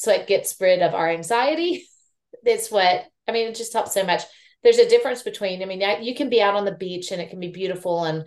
So 0.03 0.11
it 0.11 0.27
gets 0.27 0.61
rid 0.61 0.83
of 0.83 0.95
our 0.95 1.09
anxiety. 1.09 1.87
It's 2.45 2.73
what, 2.73 3.05
I 3.29 3.31
mean, 3.31 3.47
it 3.47 3.55
just 3.55 3.73
helps 3.73 3.95
so 3.95 4.05
much. 4.05 4.23
There's 4.65 4.79
a 4.79 4.89
difference 4.89 5.23
between, 5.23 5.63
I 5.63 5.67
mean, 5.67 5.81
you 6.03 6.17
can 6.17 6.29
be 6.29 6.43
out 6.43 6.57
on 6.57 6.65
the 6.65 6.75
beach 6.75 7.13
and 7.13 7.23
it 7.23 7.31
can 7.31 7.39
be 7.39 7.53
beautiful 7.53 8.05
and, 8.05 8.25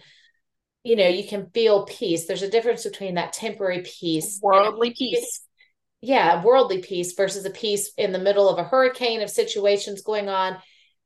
you 0.83 0.95
know, 0.95 1.09
you 1.09 1.27
can 1.27 1.49
feel 1.53 1.83
peace. 1.83 2.27
There's 2.27 2.43
a 2.43 2.49
difference 2.49 2.85
between 2.85 3.15
that 3.15 3.33
temporary 3.33 3.81
peace, 3.83 4.39
worldly 4.41 4.93
peace. 4.97 5.41
Yeah, 5.99 6.41
worldly 6.41 6.81
peace 6.81 7.11
versus 7.11 7.43
a 7.43 7.49
peace 7.49 7.91
in 7.97 8.13
the 8.13 8.19
middle 8.19 8.47
of 8.47 8.57
a 8.57 8.63
hurricane 8.63 9.21
of 9.21 9.29
situations 9.29 10.01
going 10.01 10.29
on 10.29 10.55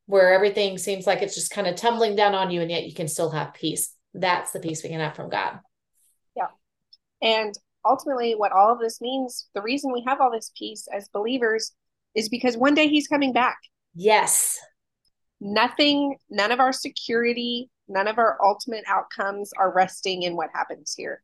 where 0.06 0.34
everything 0.34 0.78
seems 0.78 1.08
like 1.08 1.24
it's 1.24 1.36
just 1.36 1.52
kind 1.52 1.66
of 1.66 1.78
tumbling 1.78 2.16
down 2.16 2.36
on 2.36 2.52
you 2.52 2.62
and 2.62 2.70
yet 2.70 2.86
you 2.86 2.94
can 2.94 3.08
still 3.08 3.32
have 3.32 3.56
peace. 3.56 3.92
That's 4.14 4.52
the 4.52 4.60
peace 4.60 4.84
we 4.84 4.90
can 4.90 5.00
have 5.00 5.16
from 5.16 5.32
God. 5.32 5.60
Yeah. 6.36 6.48
And 7.24 7.56
ultimately 7.86 8.34
what 8.36 8.52
all 8.52 8.72
of 8.72 8.80
this 8.80 9.02
means 9.02 9.50
the 9.54 9.62
reason 9.62 9.92
we 9.92 10.04
have 10.06 10.20
all 10.22 10.32
this 10.32 10.52
peace 10.58 10.88
as 10.94 11.10
believers 11.10 11.74
is 12.16 12.30
because 12.30 12.58
one 12.58 12.74
day 12.74 12.88
he's 12.88 13.08
coming 13.08 13.34
back. 13.34 13.58
Yes. 13.96 14.60
Nothing 15.40 16.18
none 16.30 16.52
of 16.52 16.60
our 16.60 16.74
security 16.74 17.70
none 17.88 18.08
of 18.08 18.18
our 18.18 18.38
ultimate 18.44 18.84
outcomes 18.88 19.52
are 19.58 19.74
resting 19.74 20.24
in 20.24 20.36
what 20.36 20.50
happens 20.54 20.94
here. 20.96 21.24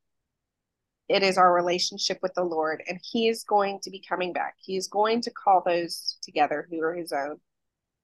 It 1.08 1.22
is 1.22 1.38
our 1.38 1.54
relationship 1.54 2.18
with 2.22 2.34
the 2.34 2.44
lord 2.44 2.82
and 2.88 3.00
he 3.12 3.28
is 3.28 3.44
going 3.44 3.80
to 3.84 3.92
be 3.92 4.04
coming 4.08 4.34
back. 4.34 4.56
He 4.64 4.78
is 4.78 4.88
going 4.88 5.22
to 5.22 5.32
call 5.32 5.62
those 5.66 6.18
together 6.22 6.68
who 6.70 6.82
are 6.82 6.96
his 6.96 7.12
own. 7.12 7.38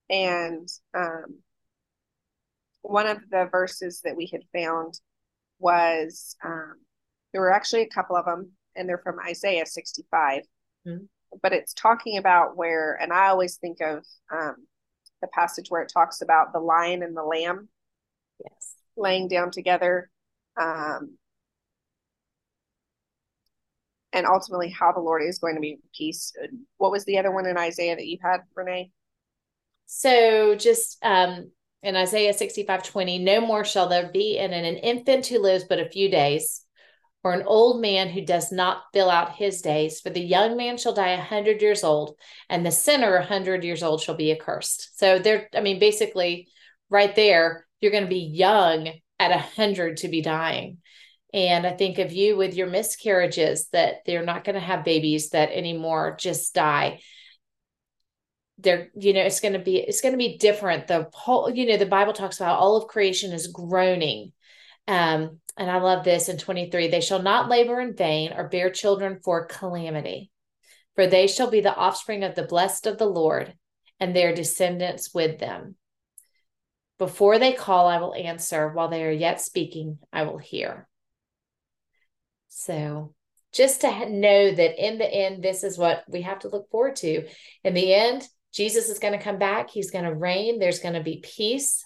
And 0.09 0.69
um, 0.93 1.39
one 2.81 3.07
of 3.07 3.17
the 3.29 3.47
verses 3.49 4.01
that 4.03 4.15
we 4.15 4.27
had 4.27 4.43
found 4.53 4.99
was 5.59 6.35
um, 6.43 6.75
there 7.31 7.41
were 7.41 7.51
actually 7.51 7.81
a 7.81 7.89
couple 7.89 8.15
of 8.15 8.25
them, 8.25 8.51
and 8.75 8.87
they're 8.87 8.97
from 8.97 9.19
Isaiah 9.19 9.65
65. 9.65 10.43
Mm-hmm. 10.87 11.05
But 11.41 11.53
it's 11.53 11.73
talking 11.73 12.17
about 12.17 12.57
where, 12.57 12.97
and 13.01 13.13
I 13.13 13.27
always 13.27 13.55
think 13.55 13.79
of 13.81 14.05
um, 14.31 14.55
the 15.21 15.27
passage 15.27 15.69
where 15.69 15.81
it 15.81 15.91
talks 15.93 16.21
about 16.21 16.51
the 16.51 16.59
lion 16.59 17.03
and 17.03 17.15
the 17.15 17.23
lamb 17.23 17.69
yes. 18.39 18.75
laying 18.97 19.27
down 19.27 19.51
together. 19.51 20.09
Um, 20.59 21.17
and 24.13 24.25
ultimately 24.25 24.69
how 24.69 24.91
the 24.91 24.99
Lord 24.99 25.23
is 25.23 25.39
going 25.39 25.55
to 25.55 25.61
be 25.61 25.79
peace. 25.97 26.33
What 26.77 26.91
was 26.91 27.05
the 27.05 27.17
other 27.17 27.31
one 27.31 27.45
in 27.45 27.57
Isaiah 27.57 27.95
that 27.95 28.07
you 28.07 28.17
had, 28.21 28.41
Renee? 28.55 28.91
So 29.85 30.55
just 30.55 30.97
um, 31.03 31.51
in 31.83 31.95
Isaiah 31.95 32.33
65 32.33 32.83
20, 32.83 33.19
no 33.19 33.41
more 33.41 33.63
shall 33.63 33.87
there 33.87 34.09
be 34.11 34.37
in 34.37 34.53
an 34.53 34.65
infant 34.77 35.27
who 35.27 35.39
lives 35.39 35.63
but 35.63 35.79
a 35.79 35.89
few 35.89 36.09
days, 36.09 36.65
or 37.23 37.34
an 37.34 37.43
old 37.45 37.81
man 37.81 38.10
who 38.10 38.25
does 38.25 38.51
not 38.51 38.84
fill 38.93 39.10
out 39.10 39.36
his 39.36 39.62
days. 39.62 40.01
For 40.01 40.10
the 40.10 40.21
young 40.21 40.57
man 40.57 40.77
shall 40.77 40.93
die 40.93 41.12
a 41.12 41.21
hundred 41.21 41.62
years 41.62 41.84
old, 41.84 42.17
and 42.49 42.65
the 42.65 42.71
sinner 42.71 43.15
a 43.15 43.25
hundred 43.25 43.63
years 43.63 43.84
old 43.84 44.01
shall 44.01 44.15
be 44.15 44.31
accursed. 44.31 44.97
So 44.97 45.19
there, 45.19 45.47
I 45.55 45.62
mean, 45.62 45.79
basically, 45.79 46.47
right 46.89 47.15
there, 47.15 47.67
you're 47.79 47.91
going 47.91 48.03
to 48.03 48.10
be 48.10 48.19
young 48.19 48.89
at 49.19 49.31
a 49.31 49.38
hundred 49.38 49.97
to 49.97 50.07
be 50.07 50.21
dying. 50.21 50.77
And 51.34 51.65
I 51.65 51.71
think 51.71 51.97
of 51.97 52.12
you 52.12 52.36
with 52.36 52.55
your 52.55 52.67
miscarriages 52.67 53.69
that 53.69 54.03
they're 54.05 54.25
not 54.25 54.43
going 54.43 54.55
to 54.55 54.60
have 54.60 54.84
babies 54.84 55.29
that 55.29 55.51
anymore 55.51 56.17
just 56.19 56.53
die. 56.53 57.01
They're, 58.57 58.89
you 58.95 59.13
know, 59.13 59.21
it's 59.21 59.39
going 59.39 59.53
to 59.53 59.60
be, 59.60 59.77
it's 59.77 60.01
going 60.01 60.12
to 60.12 60.17
be 60.17 60.38
different. 60.38 60.88
The 60.88 61.07
whole, 61.13 61.49
you 61.49 61.67
know, 61.67 61.77
the 61.77 61.86
Bible 61.86 62.13
talks 62.13 62.38
about 62.39 62.60
all 62.60 62.75
of 62.75 62.89
creation 62.89 63.31
is 63.31 63.47
groaning. 63.47 64.34
Um, 64.88 65.39
and 65.57 65.69
I 65.69 65.77
love 65.77 66.03
this 66.03 66.29
in 66.29 66.37
23 66.37 66.87
they 66.87 67.01
shall 67.01 67.21
not 67.21 67.49
labor 67.49 67.79
in 67.79 67.95
vain 67.95 68.33
or 68.33 68.47
bear 68.47 68.69
children 68.69 69.19
for 69.23 69.45
calamity, 69.45 70.31
for 70.95 71.07
they 71.07 71.27
shall 71.27 71.49
be 71.49 71.61
the 71.61 71.75
offspring 71.75 72.23
of 72.23 72.35
the 72.35 72.43
blessed 72.43 72.87
of 72.87 72.97
the 72.97 73.05
Lord 73.05 73.53
and 73.99 74.15
their 74.15 74.33
descendants 74.33 75.13
with 75.13 75.39
them. 75.39 75.75
Before 76.97 77.39
they 77.39 77.53
call, 77.53 77.87
I 77.87 77.99
will 77.99 78.13
answer. 78.13 78.69
While 78.69 78.89
they 78.89 79.03
are 79.03 79.11
yet 79.11 79.41
speaking, 79.41 79.99
I 80.13 80.23
will 80.23 80.37
hear. 80.37 80.87
So, 82.47 83.13
just 83.53 83.81
to 83.81 84.09
know 84.09 84.51
that 84.51 84.83
in 84.83 84.97
the 84.97 85.11
end, 85.11 85.43
this 85.43 85.63
is 85.63 85.77
what 85.77 86.03
we 86.07 86.21
have 86.21 86.39
to 86.39 86.49
look 86.49 86.69
forward 86.69 86.95
to. 86.97 87.27
In 87.63 87.73
the 87.73 87.93
end, 87.93 88.27
Jesus 88.53 88.89
is 88.89 88.99
going 88.99 89.17
to 89.17 89.23
come 89.23 89.39
back. 89.39 89.69
He's 89.69 89.91
going 89.91 90.05
to 90.05 90.13
reign. 90.13 90.59
There's 90.59 90.79
going 90.79 90.93
to 90.93 91.03
be 91.03 91.23
peace. 91.23 91.83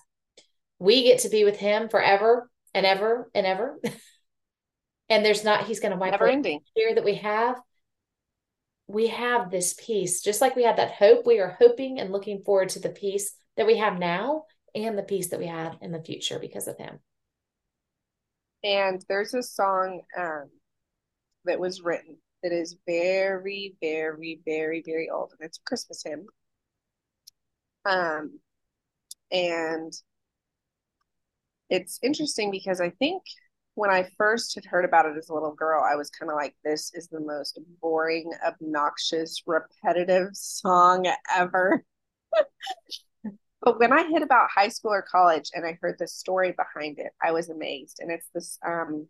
We 0.80 1.04
get 1.04 1.20
to 1.20 1.30
be 1.30 1.44
with 1.44 1.58
him 1.58 1.90
forever 1.90 2.50
and 2.76 2.86
ever 2.86 3.32
and 3.34 3.48
ever. 3.48 3.80
and 5.10 5.26
there's 5.26 5.44
not, 5.44 5.66
he's 5.66 5.80
going 5.80 5.94
to 5.94 5.98
wipe 5.98 6.12
Never 6.12 6.28
ending. 6.28 6.60
fear 6.76 6.94
that 6.94 7.06
we 7.06 7.16
have. 7.16 7.60
We 8.88 9.08
have 9.08 9.50
this 9.50 9.74
peace, 9.74 10.22
just 10.22 10.42
like 10.42 10.56
we 10.56 10.64
have 10.64 10.78
that 10.78 10.92
hope. 10.92 11.26
We 11.26 11.40
are 11.40 11.56
hoping 11.58 12.00
and 12.00 12.12
looking 12.12 12.44
forward 12.44 12.70
to 12.70 12.80
the 12.80 12.90
peace 12.90 13.34
that 13.58 13.66
we 13.66 13.78
have 13.78 13.98
now 13.98 14.44
and 14.76 14.96
the 14.98 15.04
peace 15.04 15.30
that 15.30 15.40
we 15.40 15.48
have 15.48 15.78
in 15.82 15.92
the 15.92 16.04
future 16.04 16.38
because 16.38 16.68
of 16.68 16.78
him. 16.78 17.00
And 18.64 19.04
there's 19.08 19.34
a 19.34 19.42
song 19.42 20.02
um, 20.18 20.50
that 21.46 21.60
was 21.60 21.82
written 21.82 22.18
that 22.44 22.52
is 22.52 22.76
very, 22.86 23.76
very, 23.82 24.40
very, 24.46 24.84
very 24.86 25.10
old, 25.10 25.32
and 25.32 25.48
it's 25.48 25.58
a 25.58 25.68
Christmas 25.68 26.04
hymn. 26.04 26.28
Um, 27.86 28.40
and 29.32 29.94
it's 31.70 32.00
interesting 32.04 32.52
because 32.52 32.80
I 32.80 32.92
think 32.92 33.24
when 33.76 33.90
I 33.90 34.10
first 34.18 34.56
had 34.56 34.66
heard 34.66 34.86
about 34.86 35.06
it 35.06 35.18
as 35.18 35.30
a 35.30 35.34
little 35.34 35.54
girl, 35.54 35.84
I 35.84 35.96
was 35.96 36.10
kind 36.10 36.32
of 36.32 36.38
like, 36.38 36.56
this 36.64 36.92
is 36.94 37.08
the 37.08 37.20
most 37.20 37.60
boring, 37.82 38.32
obnoxious, 38.46 39.44
repetitive 39.46 40.30
song 40.34 41.08
ever. 41.36 41.84
but 43.62 43.80
when 43.80 43.92
I 43.92 44.08
hit 44.08 44.22
about 44.22 44.50
high 44.50 44.70
school 44.70 44.94
or 44.94 45.02
college 45.02 45.50
and 45.54 45.66
I 45.66 45.78
heard 45.82 45.98
the 46.00 46.08
story 46.08 46.54
behind 46.54 47.00
it, 47.00 47.12
I 47.22 47.32
was 47.32 47.50
amazed. 47.50 47.98
And 48.00 48.12
it's 48.12 48.30
this 48.34 48.58
um, 48.66 49.08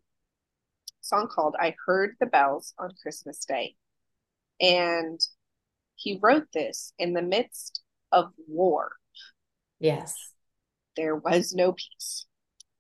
song 1.01 1.27
called 1.27 1.55
I 1.59 1.75
Heard 1.85 2.15
the 2.19 2.25
Bells 2.25 2.73
on 2.79 2.91
Christmas 3.03 3.45
Day. 3.45 3.75
And 4.59 5.19
he 5.95 6.19
wrote 6.21 6.47
this 6.53 6.91
in 6.97 7.13
the 7.13 7.21
midst 7.21 7.81
of 8.11 8.31
war. 8.47 8.93
Yes. 9.79 10.15
There 10.95 11.15
was 11.15 11.53
no 11.53 11.73
peace 11.73 12.25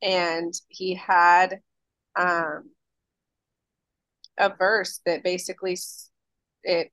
and 0.01 0.53
he 0.67 0.95
had 0.95 1.59
um, 2.15 2.71
a 4.37 4.49
verse 4.49 5.01
that 5.05 5.23
basically 5.23 5.77
it 6.63 6.91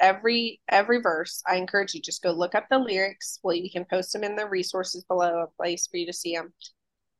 every 0.00 0.60
every 0.68 1.00
verse 1.00 1.42
i 1.46 1.56
encourage 1.56 1.92
you 1.92 2.00
just 2.00 2.22
go 2.22 2.30
look 2.30 2.54
up 2.54 2.66
the 2.70 2.78
lyrics. 2.78 3.40
Well 3.42 3.56
you 3.56 3.70
can 3.70 3.84
post 3.84 4.12
them 4.12 4.24
in 4.24 4.36
the 4.36 4.46
resources 4.46 5.04
below 5.04 5.40
a 5.40 5.56
place 5.56 5.86
for 5.86 5.96
you 5.96 6.06
to 6.06 6.12
see 6.12 6.34
them 6.36 6.52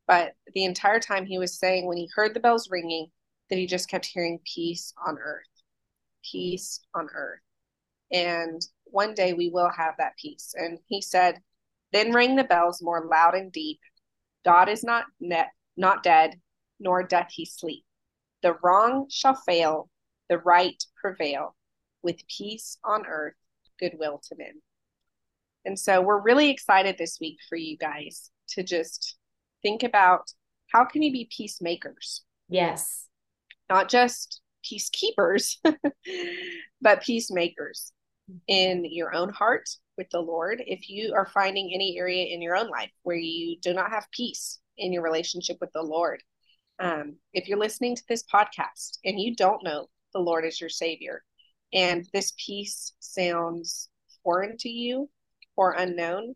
but 0.06 0.34
the 0.54 0.64
entire 0.64 1.00
time 1.00 1.26
he 1.26 1.38
was 1.38 1.58
saying 1.58 1.86
when 1.86 1.96
he 1.96 2.08
heard 2.14 2.34
the 2.34 2.40
bells 2.40 2.70
ringing 2.70 3.08
that 3.50 3.58
he 3.58 3.66
just 3.66 3.90
kept 3.90 4.06
hearing 4.06 4.38
peace 4.44 4.92
on 5.06 5.18
earth 5.18 5.46
peace 6.30 6.80
on 6.94 7.08
earth. 7.14 7.40
And 8.12 8.60
one 8.84 9.14
day 9.14 9.32
we 9.34 9.50
will 9.50 9.70
have 9.70 9.94
that 9.98 10.16
peace. 10.20 10.54
And 10.56 10.78
he 10.86 11.02
said 11.02 11.40
then 11.92 12.12
rang 12.12 12.36
the 12.36 12.44
bells 12.44 12.82
more 12.82 13.06
loud 13.06 13.34
and 13.34 13.50
deep 13.50 13.80
God 14.44 14.68
is 14.68 14.84
not 14.84 15.04
net, 15.20 15.48
not 15.76 16.02
dead, 16.02 16.40
nor 16.80 17.02
doth 17.02 17.30
he 17.30 17.44
sleep. 17.44 17.84
The 18.42 18.56
wrong 18.62 19.06
shall 19.10 19.34
fail, 19.34 19.90
the 20.28 20.38
right 20.38 20.82
prevail, 21.00 21.56
with 22.02 22.26
peace 22.28 22.78
on 22.84 23.06
earth, 23.06 23.34
goodwill 23.80 24.20
to 24.28 24.36
men. 24.36 24.62
And 25.64 25.78
so 25.78 26.00
we're 26.00 26.20
really 26.20 26.50
excited 26.50 26.96
this 26.96 27.18
week 27.20 27.38
for 27.48 27.56
you 27.56 27.76
guys 27.76 28.30
to 28.50 28.62
just 28.62 29.16
think 29.62 29.82
about 29.82 30.30
how 30.72 30.84
can 30.84 31.02
you 31.02 31.12
be 31.12 31.28
peacemakers? 31.34 32.22
Yes. 32.48 33.06
Not 33.68 33.88
just 33.88 34.40
peacekeepers, 34.64 35.56
but 36.80 37.02
peacemakers 37.02 37.92
in 38.46 38.84
your 38.84 39.14
own 39.14 39.30
heart 39.30 39.68
with 39.98 40.08
the 40.10 40.20
Lord, 40.20 40.62
if 40.66 40.88
you 40.88 41.12
are 41.14 41.26
finding 41.26 41.72
any 41.74 41.98
area 41.98 42.24
in 42.32 42.40
your 42.40 42.56
own 42.56 42.68
life 42.68 42.92
where 43.02 43.16
you 43.16 43.58
do 43.60 43.74
not 43.74 43.90
have 43.90 44.10
peace 44.12 44.60
in 44.78 44.92
your 44.92 45.02
relationship 45.02 45.58
with 45.60 45.72
the 45.74 45.82
Lord, 45.82 46.22
um, 46.78 47.16
if 47.34 47.48
you're 47.48 47.58
listening 47.58 47.96
to 47.96 48.02
this 48.08 48.24
podcast 48.32 48.98
and 49.04 49.20
you 49.20 49.34
don't 49.34 49.64
know 49.64 49.88
the 50.14 50.20
Lord 50.20 50.44
as 50.44 50.60
your 50.60 50.70
Savior, 50.70 51.22
and 51.74 52.08
this 52.14 52.32
peace 52.38 52.94
sounds 53.00 53.90
foreign 54.22 54.56
to 54.58 54.70
you 54.70 55.10
or 55.56 55.72
unknown, 55.72 56.34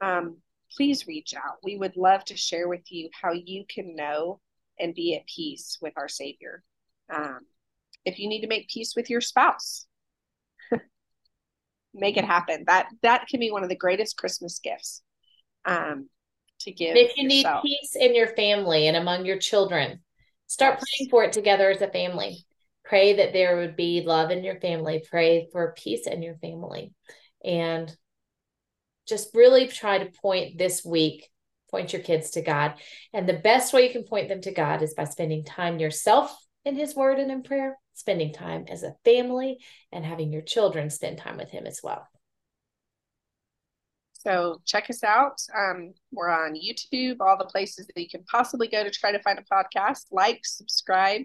um, 0.00 0.38
please 0.76 1.06
reach 1.06 1.34
out. 1.34 1.58
We 1.62 1.76
would 1.76 1.96
love 1.96 2.24
to 2.24 2.36
share 2.36 2.68
with 2.68 2.90
you 2.90 3.10
how 3.12 3.32
you 3.32 3.64
can 3.68 3.94
know 3.94 4.40
and 4.80 4.94
be 4.94 5.14
at 5.14 5.26
peace 5.26 5.78
with 5.80 5.92
our 5.96 6.08
Savior. 6.08 6.64
Um, 7.14 7.40
if 8.04 8.18
you 8.18 8.28
need 8.28 8.40
to 8.40 8.48
make 8.48 8.68
peace 8.68 8.94
with 8.96 9.10
your 9.10 9.20
spouse, 9.20 9.86
make 11.94 12.16
it 12.16 12.24
happen. 12.24 12.64
That 12.66 12.88
that 13.02 13.26
can 13.28 13.40
be 13.40 13.50
one 13.50 13.62
of 13.62 13.68
the 13.68 13.76
greatest 13.76 14.16
Christmas 14.16 14.58
gifts 14.58 15.02
um, 15.64 16.08
to 16.60 16.72
give. 16.72 16.96
If 16.96 17.16
you 17.16 17.28
yourself. 17.28 17.64
need 17.64 17.70
peace 17.80 17.96
in 17.96 18.14
your 18.14 18.28
family 18.28 18.88
and 18.88 18.96
among 18.96 19.24
your 19.24 19.38
children, 19.38 20.00
start 20.46 20.78
yes. 20.78 20.84
praying 20.84 21.10
for 21.10 21.24
it 21.24 21.32
together 21.32 21.70
as 21.70 21.82
a 21.82 21.88
family. 21.88 22.44
Pray 22.84 23.14
that 23.14 23.32
there 23.32 23.56
would 23.56 23.76
be 23.76 24.02
love 24.04 24.30
in 24.30 24.44
your 24.44 24.60
family. 24.60 25.02
Pray 25.08 25.48
for 25.52 25.74
peace 25.76 26.06
in 26.06 26.22
your 26.22 26.36
family, 26.36 26.92
and 27.44 27.94
just 29.08 29.34
really 29.34 29.68
try 29.68 29.98
to 29.98 30.10
point 30.20 30.58
this 30.58 30.84
week. 30.84 31.28
Point 31.70 31.92
your 31.94 32.02
kids 32.02 32.32
to 32.32 32.42
God. 32.42 32.74
And 33.14 33.26
the 33.26 33.32
best 33.32 33.72
way 33.72 33.86
you 33.86 33.92
can 33.92 34.04
point 34.04 34.28
them 34.28 34.42
to 34.42 34.52
God 34.52 34.82
is 34.82 34.92
by 34.92 35.04
spending 35.04 35.42
time 35.42 35.78
yourself 35.78 36.36
in 36.64 36.76
His 36.76 36.94
Word 36.94 37.18
and 37.18 37.30
in 37.30 37.42
prayer, 37.42 37.76
spending 37.94 38.32
time 38.32 38.66
as 38.68 38.82
a 38.82 38.96
family, 39.04 39.58
and 39.90 40.04
having 40.04 40.32
your 40.32 40.42
children 40.42 40.90
spend 40.90 41.18
time 41.18 41.36
with 41.36 41.50
Him 41.50 41.66
as 41.66 41.80
well. 41.82 42.06
So 44.12 44.60
check 44.64 44.88
us 44.88 45.02
out. 45.02 45.40
Um, 45.56 45.94
we're 46.12 46.28
on 46.28 46.54
YouTube, 46.54 47.16
all 47.20 47.36
the 47.36 47.44
places 47.44 47.88
that 47.88 48.00
you 48.00 48.08
can 48.08 48.22
possibly 48.24 48.68
go 48.68 48.84
to 48.84 48.90
try 48.90 49.10
to 49.10 49.22
find 49.22 49.38
a 49.38 49.42
podcast. 49.42 50.04
Like, 50.12 50.40
subscribe, 50.44 51.22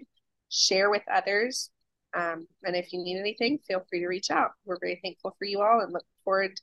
share 0.48 0.90
with 0.90 1.02
others. 1.12 1.70
Um, 2.16 2.48
and 2.64 2.74
if 2.74 2.92
you 2.92 3.00
need 3.00 3.18
anything, 3.18 3.60
feel 3.68 3.84
free 3.88 4.00
to 4.00 4.08
reach 4.08 4.30
out. 4.30 4.50
We're 4.64 4.80
very 4.80 4.98
thankful 5.00 5.36
for 5.38 5.44
you 5.44 5.62
all 5.62 5.80
and 5.80 5.92
look 5.92 6.06
forward 6.24 6.56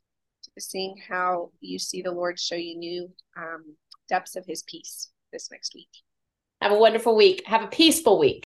to 0.44 0.62
seeing 0.62 0.96
how 1.08 1.52
you 1.62 1.80
see 1.80 2.02
the 2.02 2.12
Lord 2.12 2.38
show 2.38 2.56
you 2.56 2.78
new 2.78 3.10
um, 3.38 3.76
depths 4.10 4.36
of 4.36 4.46
His 4.46 4.64
peace 4.64 5.12
this 5.32 5.50
next 5.52 5.74
week. 5.74 5.90
Have 6.62 6.72
a 6.72 6.78
wonderful 6.78 7.16
week. 7.16 7.44
Have 7.46 7.64
a 7.64 7.68
peaceful 7.68 8.20
week. 8.20 8.45